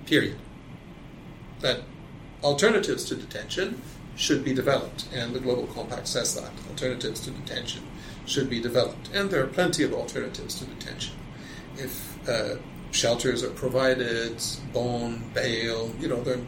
[0.07, 0.39] Period.
[1.61, 1.81] That
[2.43, 3.83] alternatives to detention
[4.17, 7.83] should be developed, and the Global Compact says that alternatives to detention
[8.25, 9.11] should be developed.
[9.13, 11.15] And there are plenty of alternatives to detention.
[11.77, 12.57] If uh,
[12.91, 14.43] shelters are provided,
[14.73, 16.47] bond, bail, you know, there are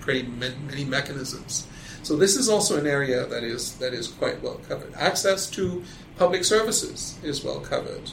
[0.00, 1.66] pretty many mechanisms.
[2.02, 4.94] So this is also an area that is that is quite well covered.
[4.94, 5.82] Access to
[6.16, 8.10] public services is well covered.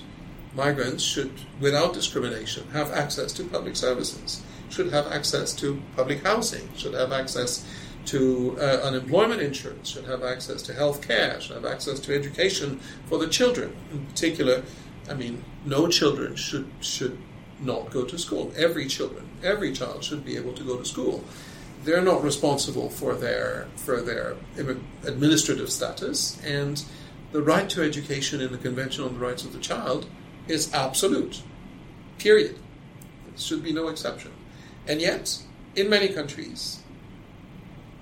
[0.56, 4.42] Migrants should, without discrimination, have access to public services.
[4.72, 6.70] Should have access to public housing.
[6.76, 7.66] Should have access
[8.06, 12.80] to uh, unemployment insurance, should have access to health care, should have access to education
[13.08, 13.76] for the children.
[13.92, 14.64] In particular,
[15.10, 17.18] I mean, no children should should
[17.60, 18.52] not go to school.
[18.58, 21.24] Every children, every child should be able to go to school.
[21.84, 24.36] They're not responsible for their for their
[25.04, 26.84] administrative status, and
[27.32, 30.08] the right to education in the Convention on the Rights of the Child
[30.48, 31.42] is absolute.
[32.18, 32.58] Period.
[33.26, 34.32] There should be no exception.
[34.88, 35.42] And yet,
[35.76, 36.82] in many countries,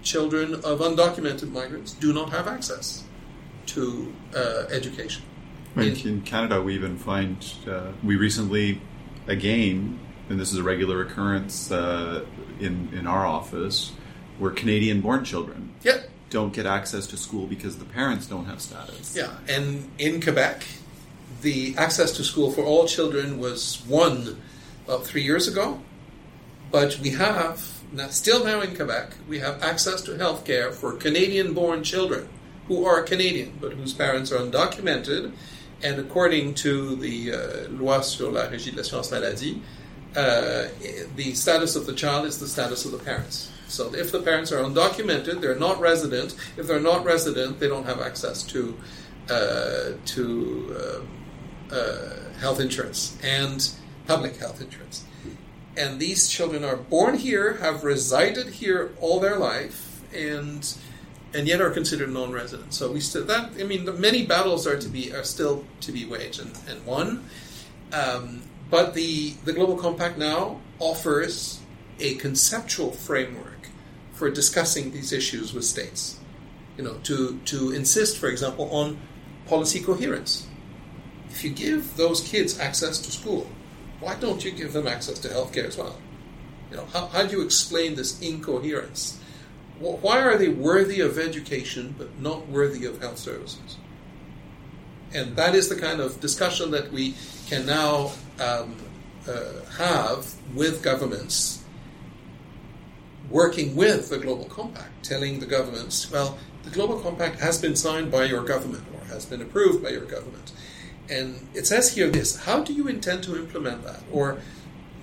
[0.02, 3.04] children of undocumented migrants do not have access
[3.68, 5.24] to uh, education.
[5.76, 8.82] In, in, Canada, we even find uh, we recently,
[9.28, 10.00] again,
[10.30, 12.26] and this is a regular occurrence uh,
[12.60, 13.94] in in our office,
[14.40, 16.10] where Canadian-born children yep.
[16.32, 19.16] don't get access to school because the parents don't have status.
[19.16, 20.66] Yeah, and in Quebec,
[21.42, 24.42] the access to school for all children was won
[24.86, 25.80] about three years ago,
[26.72, 30.94] but we have now, still now in Quebec, we have access to health care for
[30.94, 32.30] Canadian born children
[32.68, 35.34] who are Canadian but whose parents are undocumented.
[35.82, 39.62] And according to the uh, Loi sur la Régie de l'assurance maladie,
[40.16, 40.68] uh,
[41.16, 43.52] the status of the child is the status of the parents.
[43.68, 46.36] So if the parents are undocumented, they're not resident.
[46.58, 48.78] If they're not resident, they don't have access to
[49.30, 51.08] uh, to um,
[51.72, 53.70] uh, health insurance and
[54.08, 55.06] public health insurance
[55.80, 60.76] and these children are born here, have resided here all their life, and
[61.34, 62.78] and yet are considered non-residents.
[62.78, 66.06] So we still that I mean, many battles are to be are still to be
[66.06, 67.24] waged and, and won.
[67.94, 71.62] Um, but the the Global Compact now offers
[72.00, 73.70] a conceptual framework
[74.12, 76.20] for discussing these issues with states.
[76.78, 79.00] You know, to to insist, for example, on
[79.48, 80.46] policy coherence.
[81.30, 83.50] If you give those kids access to school,
[84.00, 85.98] why don't you give them access to healthcare as well?
[86.72, 89.20] You know, how, how do you explain this incoherence?
[89.80, 93.78] Why are they worthy of education but not worthy of health services?
[95.14, 97.16] And that is the kind of discussion that we
[97.48, 98.76] can now um,
[99.28, 101.64] uh, have with governments
[103.30, 108.12] working with the Global Compact, telling the governments, well, the Global Compact has been signed
[108.12, 110.52] by your government or has been approved by your government.
[111.10, 114.02] And it says here this how do you intend to implement that?
[114.11, 114.40] Or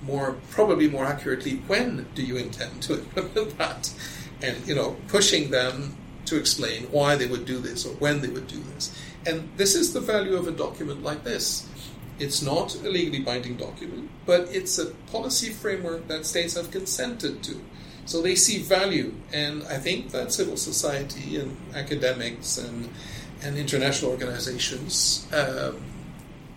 [0.01, 3.93] more probably more accurately, when do you intend to implement that?
[4.41, 8.27] And you know, pushing them to explain why they would do this or when they
[8.27, 8.95] would do this.
[9.25, 11.67] And this is the value of a document like this.
[12.19, 17.43] It's not a legally binding document, but it's a policy framework that states have consented
[17.43, 17.61] to.
[18.05, 22.89] So they see value, and I think that civil society and academics and
[23.43, 25.79] and international organizations um,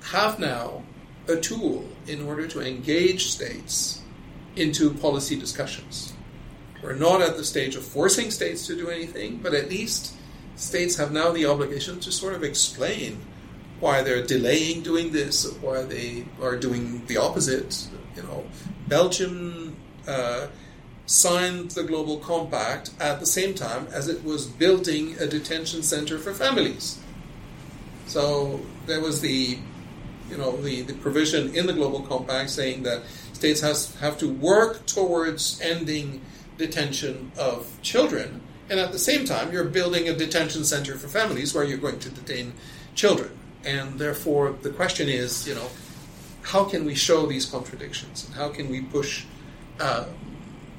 [0.04, 0.82] have now
[1.28, 4.02] a tool in order to engage states
[4.56, 6.12] into policy discussions.
[6.82, 10.14] We're not at the stage of forcing states to do anything, but at least
[10.56, 13.20] states have now the obligation to sort of explain
[13.80, 17.86] why they're delaying doing this, why they are doing the opposite.
[18.16, 18.44] You know,
[18.88, 20.48] Belgium uh,
[21.06, 26.18] signed the Global Compact at the same time as it was building a detention center
[26.18, 26.98] for families.
[28.06, 29.58] So there was the
[30.30, 33.02] you know, the, the provision in the Global Compact saying that
[33.32, 36.20] states has, have to work towards ending
[36.58, 41.54] detention of children, and at the same time, you're building a detention center for families
[41.54, 42.52] where you're going to detain
[42.94, 43.36] children.
[43.64, 45.68] And therefore, the question is, you know,
[46.42, 49.24] how can we show these contradictions, and how can we push
[49.80, 50.06] uh,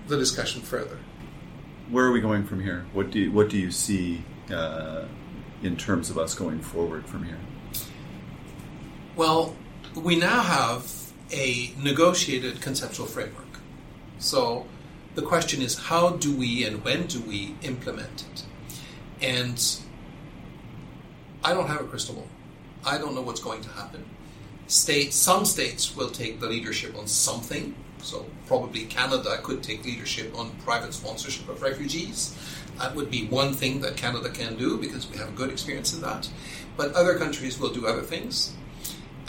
[0.07, 0.97] the discussion further?
[1.89, 2.85] Where are we going from here?
[2.93, 5.05] What do you, what do you see uh,
[5.61, 7.39] in terms of us going forward from here?
[9.15, 9.57] Well,
[9.93, 10.89] we now have
[11.31, 13.59] a negotiated conceptual framework.
[14.19, 14.65] So
[15.15, 18.45] the question is how do we and when do we implement it?
[19.21, 19.61] And
[21.43, 22.27] I don't have a crystal ball.
[22.85, 24.05] I don't know what's going to happen.
[24.67, 27.75] States, some states will take the leadership on something.
[28.01, 32.33] So probably Canada could take leadership on private sponsorship of refugees.
[32.79, 35.93] That would be one thing that Canada can do because we have a good experience
[35.93, 36.29] in that.
[36.77, 38.55] But other countries will do other things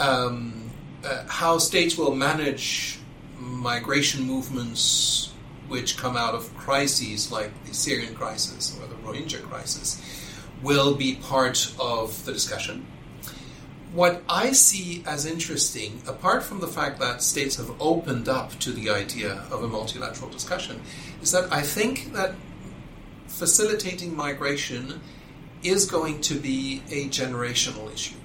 [0.02, 0.70] um,
[1.04, 2.98] uh, how states will manage
[3.38, 5.32] migration movements
[5.68, 10.00] which come out of crises like the Syrian crisis or the Rohingya crisis
[10.62, 12.86] will be part of the discussion.
[13.92, 18.72] What I see as interesting, apart from the fact that states have opened up to
[18.72, 20.80] the idea of a multilateral discussion,
[21.20, 22.34] is that I think that
[23.28, 25.00] facilitating migration
[25.62, 28.16] is going to be a generational issue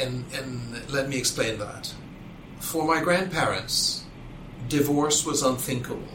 [0.00, 1.94] and, and let me explain that.
[2.58, 4.04] For my grandparents,
[4.68, 6.08] divorce was unthinkable,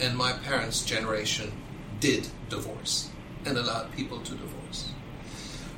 [0.00, 1.52] and my parents' generation
[2.00, 3.10] did divorce
[3.44, 4.92] and allowed people to divorce.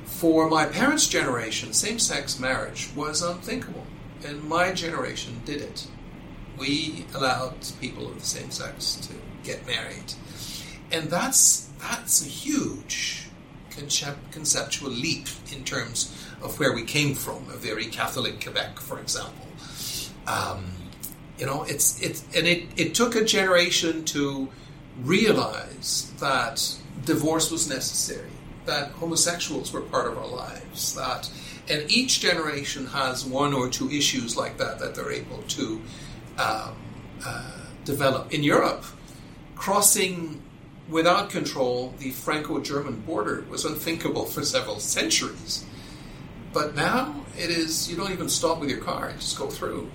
[0.05, 3.85] For my parents' generation, same sex marriage was unthinkable,
[4.25, 5.87] and my generation did it.
[6.57, 9.13] We allowed people of the same sex to
[9.43, 10.13] get married.
[10.91, 13.27] And that's, that's a huge
[14.31, 19.47] conceptual leap in terms of where we came from, a very Catholic Quebec, for example.
[20.27, 20.71] Um,
[21.37, 24.49] you know, it's it, and it, it took a generation to
[25.01, 26.75] realize that
[27.05, 28.29] divorce was necessary,
[28.65, 31.29] that homosexuals were part of our lives, that,
[31.69, 35.81] and each generation has one or two issues like that that they're able to
[36.37, 36.75] um,
[37.25, 37.51] uh,
[37.85, 38.33] develop.
[38.33, 38.83] In Europe,
[39.55, 40.41] crossing
[40.89, 45.65] without control the Franco-German border was unthinkable for several centuries.
[46.51, 49.89] But now it is, you don't even stop with your car, you just go through.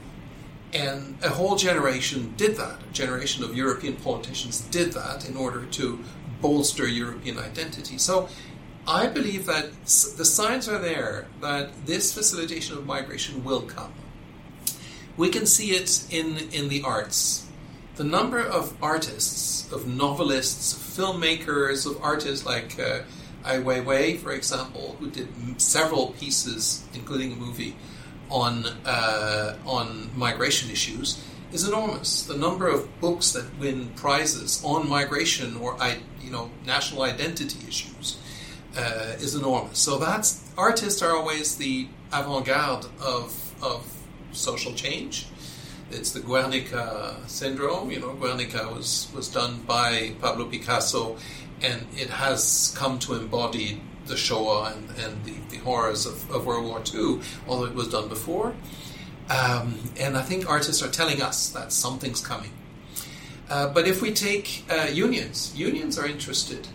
[0.73, 2.81] And a whole generation did that.
[2.83, 6.01] A generation of European politicians did that in order to
[6.41, 7.97] bolster European identity.
[7.99, 8.29] So
[8.87, 13.93] I believe that the signs are there that this facilitation of migration will come.
[15.17, 17.47] We can see it in, in the arts.
[17.95, 23.01] The number of artists, of novelists, filmmakers, of artists like uh,
[23.45, 25.29] Ai Weiwei, for example, who did
[25.61, 27.77] several pieces, including a movie,
[28.31, 31.23] on uh, on migration issues,
[31.53, 32.25] is enormous.
[32.25, 35.77] The number of books that win prizes on migration or
[36.21, 38.17] you know national identity issues
[38.77, 39.79] uh, is enormous.
[39.79, 43.87] So that's artists are always the avant-garde of of
[44.33, 45.27] social change.
[45.91, 47.91] It's the Guernica syndrome.
[47.91, 51.17] You know, Guernica was was done by Pablo Picasso,
[51.65, 56.47] and it has come to embody the Shoah and, and the, the horrors of, of
[56.47, 58.55] World War II, although it was done before.
[59.31, 62.51] Um, and I think artists are telling us that something's coming.
[63.49, 66.69] Uh, but if we take uh, unions, unions are interested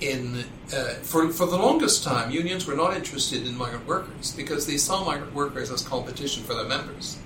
[0.00, 0.44] in,
[0.74, 4.76] uh, for, for the longest time, unions were not interested in migrant workers because they
[4.76, 7.18] saw migrant workers as competition for their members.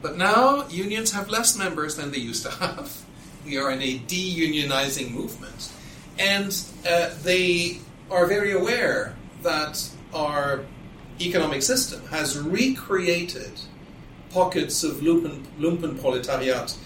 [0.00, 3.04] But now unions have less members than they used to have.
[3.44, 5.72] We are in a deunionizing movement.
[6.18, 6.48] And
[6.88, 7.78] uh, they
[8.10, 10.64] are very aware that our
[11.20, 13.52] economic system has recreated
[14.30, 16.76] pockets of lumpen, lumpen proletariat,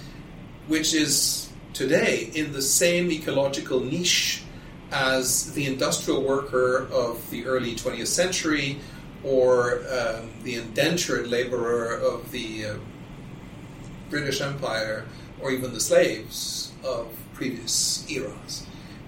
[0.67, 4.43] which is today in the same ecological niche
[4.91, 8.79] as the industrial worker of the early 20th century
[9.25, 12.75] or um, the indentured laborer of the uh,
[14.11, 15.05] British Empire
[15.41, 18.66] or even the slaves of previous eras.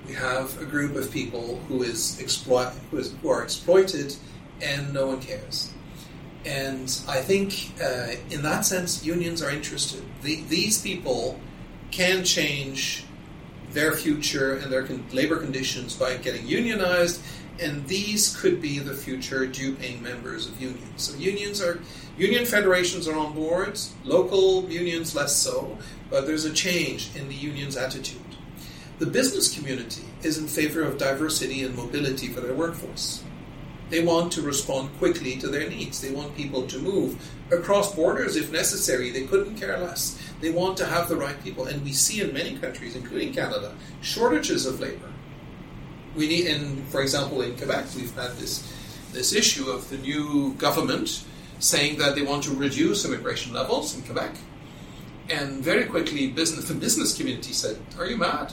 [0.08, 4.16] We have a group of people who is exploit who, is, who are exploited
[4.62, 5.70] and no one cares.
[6.46, 10.02] And I think, uh, in that sense, unions are interested.
[10.22, 11.38] The, these people
[11.90, 13.04] can change
[13.72, 17.20] their future and their con- labor conditions by getting unionized,
[17.60, 21.02] and these could be the future due-paying members of unions.
[21.02, 21.80] So unions are
[22.16, 25.76] union federations are on board, local unions less so,
[26.08, 28.27] but there's a change in the union's attitude.
[28.98, 33.22] The business community is in favor of diversity and mobility for their workforce.
[33.90, 36.00] They want to respond quickly to their needs.
[36.00, 37.16] They want people to move
[37.52, 39.10] across borders if necessary.
[39.10, 40.20] They couldn't care less.
[40.40, 41.66] They want to have the right people.
[41.66, 45.10] And we see in many countries, including Canada, shortages of labor.
[46.16, 48.66] We need, and for example, in Quebec, we've had this,
[49.12, 51.24] this issue of the new government
[51.60, 54.34] saying that they want to reduce immigration levels in Quebec.
[55.30, 58.52] And very quickly, business, the business community said, Are you mad?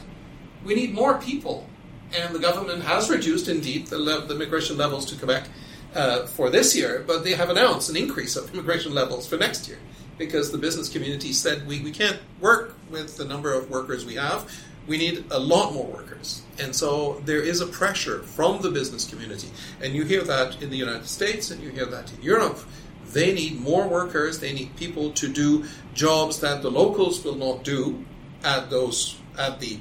[0.66, 1.68] We need more people
[2.14, 5.48] and the government has reduced, indeed, the, le- the immigration levels to Quebec
[5.94, 9.68] uh, for this year, but they have announced an increase of immigration levels for next
[9.68, 9.80] year
[10.18, 14.16] because the business community said we, we can't work with the number of workers we
[14.16, 14.50] have.
[14.88, 16.44] We need a lot more workers.
[16.60, 19.50] And so there is a pressure from the business community.
[19.82, 22.60] And you hear that in the United States and you hear that in Europe.
[23.08, 27.64] They need more workers, they need people to do jobs that the locals will not
[27.64, 28.06] do
[28.44, 29.80] at those at the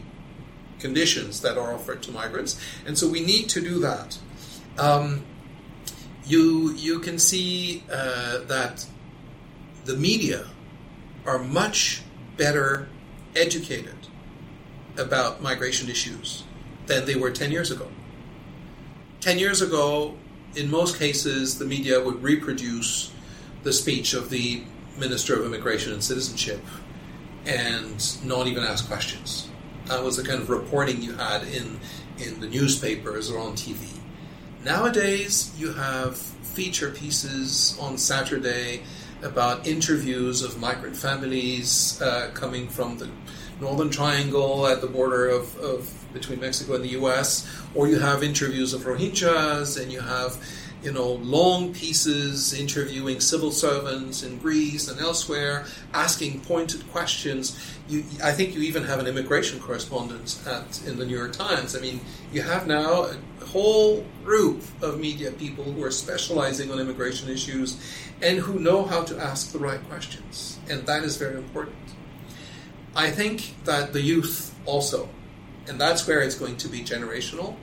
[0.79, 4.19] conditions that are offered to migrants, and so we need to do that.
[4.79, 5.25] Um,
[6.27, 8.87] you you can see uh, that
[9.85, 10.47] the media
[11.27, 12.03] are much
[12.37, 12.89] better
[13.37, 13.97] educated
[14.97, 16.45] about migration issues
[16.87, 17.89] than they were 10 years ago.
[19.21, 20.15] 10 years ago,
[20.55, 23.13] in most cases, the media would reproduce
[23.63, 24.63] the speech of the
[24.99, 26.63] Minister of Immigration and Citizenship
[27.47, 29.49] and not even ask questions.
[29.87, 31.79] That was the kind of reporting you had in
[32.19, 33.87] in the newspapers or on TV.
[34.65, 38.83] Nowadays, you have feature pieces on Saturday
[39.23, 43.09] about interviews of migrant families uh, coming from the
[43.61, 48.23] Northern Triangle at the border of, of between Mexico and the U.S., or you have
[48.23, 50.37] interviews of Rohingyas, and you have
[50.85, 57.59] you know, long pieces interviewing civil servants in Greece and elsewhere, asking pointed questions.
[57.89, 61.75] You, I think you even have an immigration correspondent at, in the New York Times.
[61.75, 62.01] I mean,
[62.33, 67.81] you have now a whole group of media people who are specializing on immigration issues
[68.21, 70.59] and who know how to ask the right questions.
[70.69, 71.77] And that is very important.
[72.95, 75.09] I think that the youth also,
[75.67, 77.57] and that's where it's going to be generational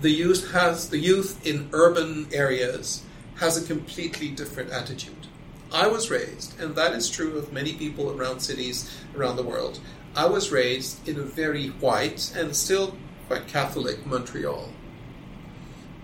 [0.00, 3.02] the youth has the youth in urban areas
[3.36, 5.26] has a completely different attitude.
[5.72, 9.78] I was raised, and that is true of many people around cities around the world.
[10.16, 12.96] I was raised in a very white and still
[13.28, 14.70] quite Catholic Montreal.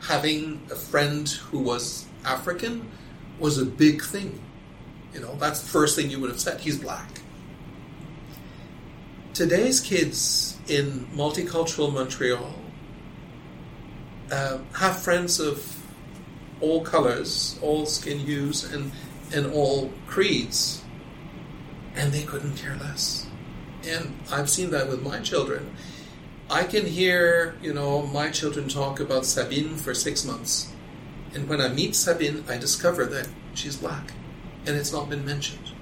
[0.03, 2.89] Having a friend who was African
[3.39, 4.41] was a big thing.
[5.13, 6.61] You know, that's the first thing you would have said.
[6.61, 7.09] He's black.
[9.35, 12.55] Today's kids in multicultural Montreal
[14.31, 15.77] uh, have friends of
[16.61, 18.93] all colors, all skin hues, and
[19.33, 20.83] and all creeds,
[21.95, 23.27] and they couldn't care less.
[23.87, 25.75] And I've seen that with my children.
[26.49, 30.73] I can hear, you know, my children talk about Sabine for six months,
[31.35, 34.13] and when I meet Sabine, I discover that she's black,
[34.67, 35.73] and it's not been mentioned.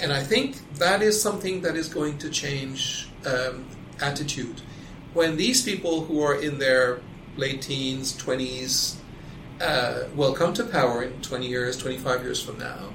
[0.00, 3.66] And I think that is something that is going to change um,
[4.00, 4.60] attitude.
[5.14, 7.00] When these people who are in their
[7.36, 8.96] late teens, 20s,
[9.60, 12.92] uh, will come to power in 20 years, 25 years from now,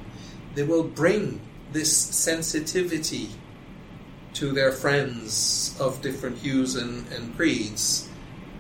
[0.56, 1.42] they will bring
[1.72, 3.30] this sensitivity
[4.34, 8.10] to their friends of different hues and, and creeds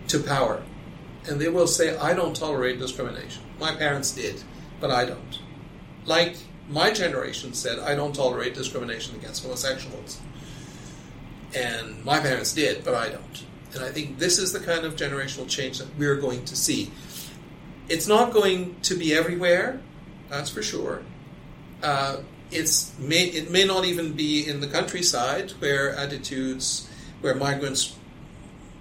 [0.08, 0.62] to power.
[1.30, 3.44] And they will say, I don't tolerate discrimination.
[3.60, 4.41] My parents did,
[4.80, 5.40] but I don't.
[6.06, 6.36] Like
[6.70, 10.20] my generation said, I don't tolerate discrimination against homosexuals.
[11.56, 13.45] And my parents did, but I don't.
[13.73, 16.91] And I think this is the kind of generational change that we're going to see.
[17.88, 19.80] It's not going to be everywhere,
[20.30, 21.03] that's for sure.
[21.81, 22.18] Uh,
[22.52, 26.89] it's may, it may not even be in the countryside where attitudes,
[27.22, 27.95] where migrants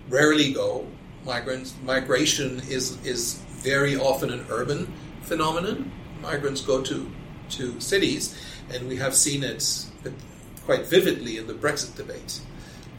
[0.08, 0.86] rarely go.
[1.24, 4.92] Migrants migration is is very often an urban
[5.22, 5.92] phenomenon.
[6.22, 7.10] Migrants go to
[7.50, 8.34] to cities,
[8.72, 9.86] and we have seen it
[10.64, 12.40] quite vividly in the Brexit debate.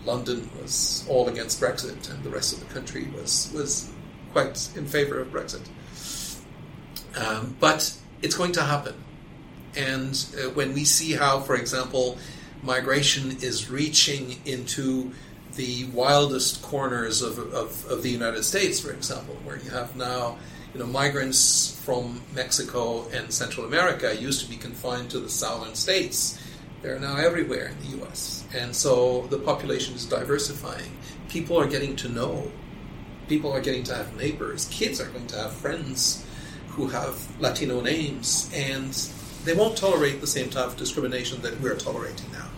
[0.05, 3.89] London was all against Brexit, and the rest of the country was was
[4.33, 5.67] quite in favor of Brexit.
[7.15, 8.95] Um, but it's going to happen,
[9.75, 12.17] and uh, when we see how, for example,
[12.63, 15.11] migration is reaching into
[15.55, 20.37] the wildest corners of, of, of the United States, for example, where you have now
[20.73, 25.75] you know, migrants from Mexico and Central America used to be confined to the southern
[25.75, 26.40] states.
[26.81, 28.45] They're now everywhere in the U.S.
[28.53, 30.97] And so the population is diversifying.
[31.29, 32.51] People are getting to know.
[33.27, 34.67] People are getting to have neighbors.
[34.71, 36.25] Kids are going to have friends
[36.69, 38.49] who have Latino names.
[38.53, 38.93] And
[39.45, 42.49] they won't tolerate the same type of discrimination that we're tolerating now.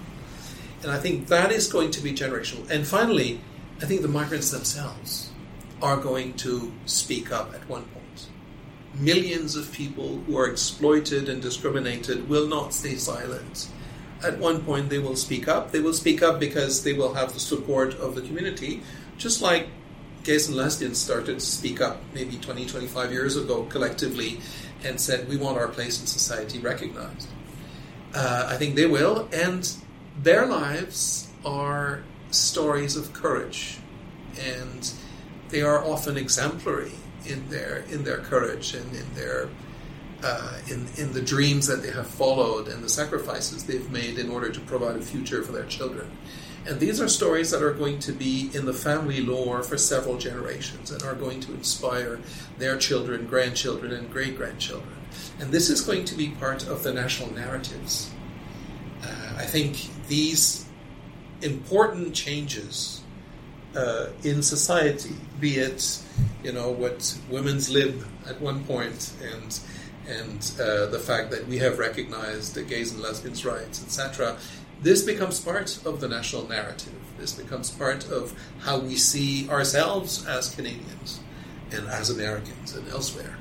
[0.83, 2.69] And I think that is going to be generational.
[2.69, 3.41] And finally,
[3.81, 5.31] I think the migrants themselves
[5.81, 8.27] are going to speak up at one point.
[8.93, 13.67] millions of people who are exploited and discriminated will not stay silent.
[14.23, 15.71] At one point, they will speak up.
[15.71, 18.81] They will speak up because they will have the support of the community,
[19.17, 19.67] just like
[20.23, 24.39] gays and lesbians started to speak up maybe 20, 25 years ago collectively
[24.83, 27.27] and said, We want our place in society recognized.
[28.13, 29.69] Uh, I think they will, and
[30.21, 33.77] their lives are stories of courage,
[34.39, 34.91] and
[35.49, 36.91] they are often exemplary
[37.25, 39.49] in their in their courage and in their
[40.23, 44.29] uh, in in the dreams that they have followed and the sacrifices they've made in
[44.29, 46.09] order to provide a future for their children.
[46.65, 50.17] And these are stories that are going to be in the family lore for several
[50.17, 52.21] generations and are going to inspire
[52.57, 54.95] their children, grandchildren, and great grandchildren.
[55.39, 58.09] And this is going to be part of the national narratives.
[59.03, 60.65] Uh, I think these
[61.41, 63.01] important changes
[63.75, 65.99] uh, in society, be it
[66.43, 69.59] you know what women's lib at one point and
[70.07, 74.37] and uh, the fact that we have recognized the gays and lesbians' rights, etc.
[74.81, 76.93] This becomes part of the national narrative.
[77.17, 81.21] This becomes part of how we see ourselves as Canadians
[81.71, 83.37] and as Americans and elsewhere.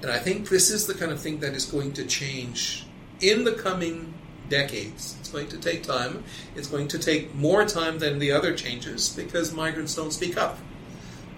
[0.00, 2.86] And I think this is the kind of thing that is going to change
[3.20, 4.14] in the coming
[4.48, 5.16] decades.
[5.20, 6.24] It's going to take time.
[6.56, 10.58] It's going to take more time than the other changes because migrants don't speak up.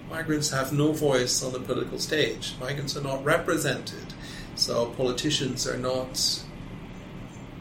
[0.08, 2.54] Migrants have no voice on the political stage.
[2.60, 4.14] Migrants are not represented.
[4.60, 6.44] So politicians are not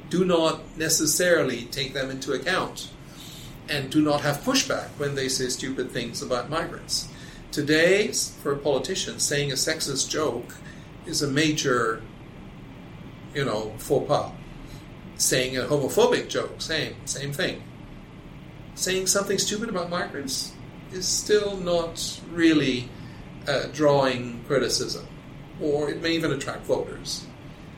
[0.09, 2.91] do not necessarily take them into account
[3.69, 7.07] and do not have pushback when they say stupid things about migrants.
[7.51, 10.55] Today, for politicians, saying a sexist joke
[11.05, 12.01] is a major,
[13.33, 14.31] you know, faux pas
[15.15, 17.61] saying a homophobic joke, same, same thing.
[18.75, 20.53] Saying something stupid about migrants
[20.91, 22.89] is still not really
[23.47, 25.07] uh, drawing criticism,
[25.61, 27.25] or it may even attract voters.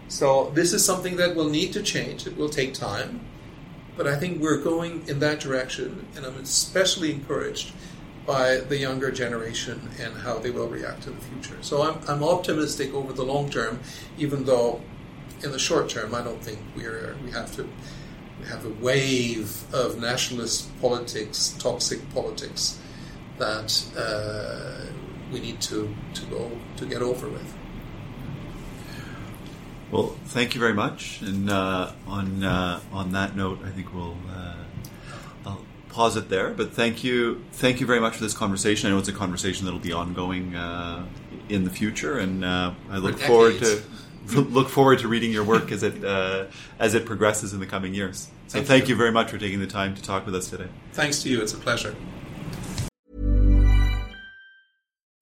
[0.07, 2.27] So this is something that will need to change.
[2.27, 3.21] It will take time,
[3.95, 7.71] but I think we're going in that direction, and I'm especially encouraged
[8.25, 11.57] by the younger generation and how they will react to the future.
[11.61, 13.79] So I'm, I'm optimistic over the long term,
[14.17, 14.81] even though
[15.43, 17.67] in the short term, I don't think we're we have to
[18.39, 22.79] we have a wave of nationalist politics, toxic politics
[23.37, 24.85] that uh,
[25.31, 27.55] we need to to go to get over with.
[29.91, 31.21] Well, thank you very much.
[31.21, 34.55] And uh, on uh, on that note, I think we'll uh,
[35.45, 36.51] I'll pause it there.
[36.51, 38.87] But thank you, thank you very much for this conversation.
[38.87, 41.05] I know it's a conversation that'll be ongoing uh,
[41.49, 43.83] in the future, and uh, I look forward to
[44.27, 46.45] look forward to reading your work as it uh,
[46.79, 48.29] as it progresses in the coming years.
[48.47, 48.89] So thank, thank you.
[48.89, 50.67] you very much for taking the time to talk with us today.
[50.93, 51.41] Thanks to you.
[51.41, 51.95] It's a pleasure.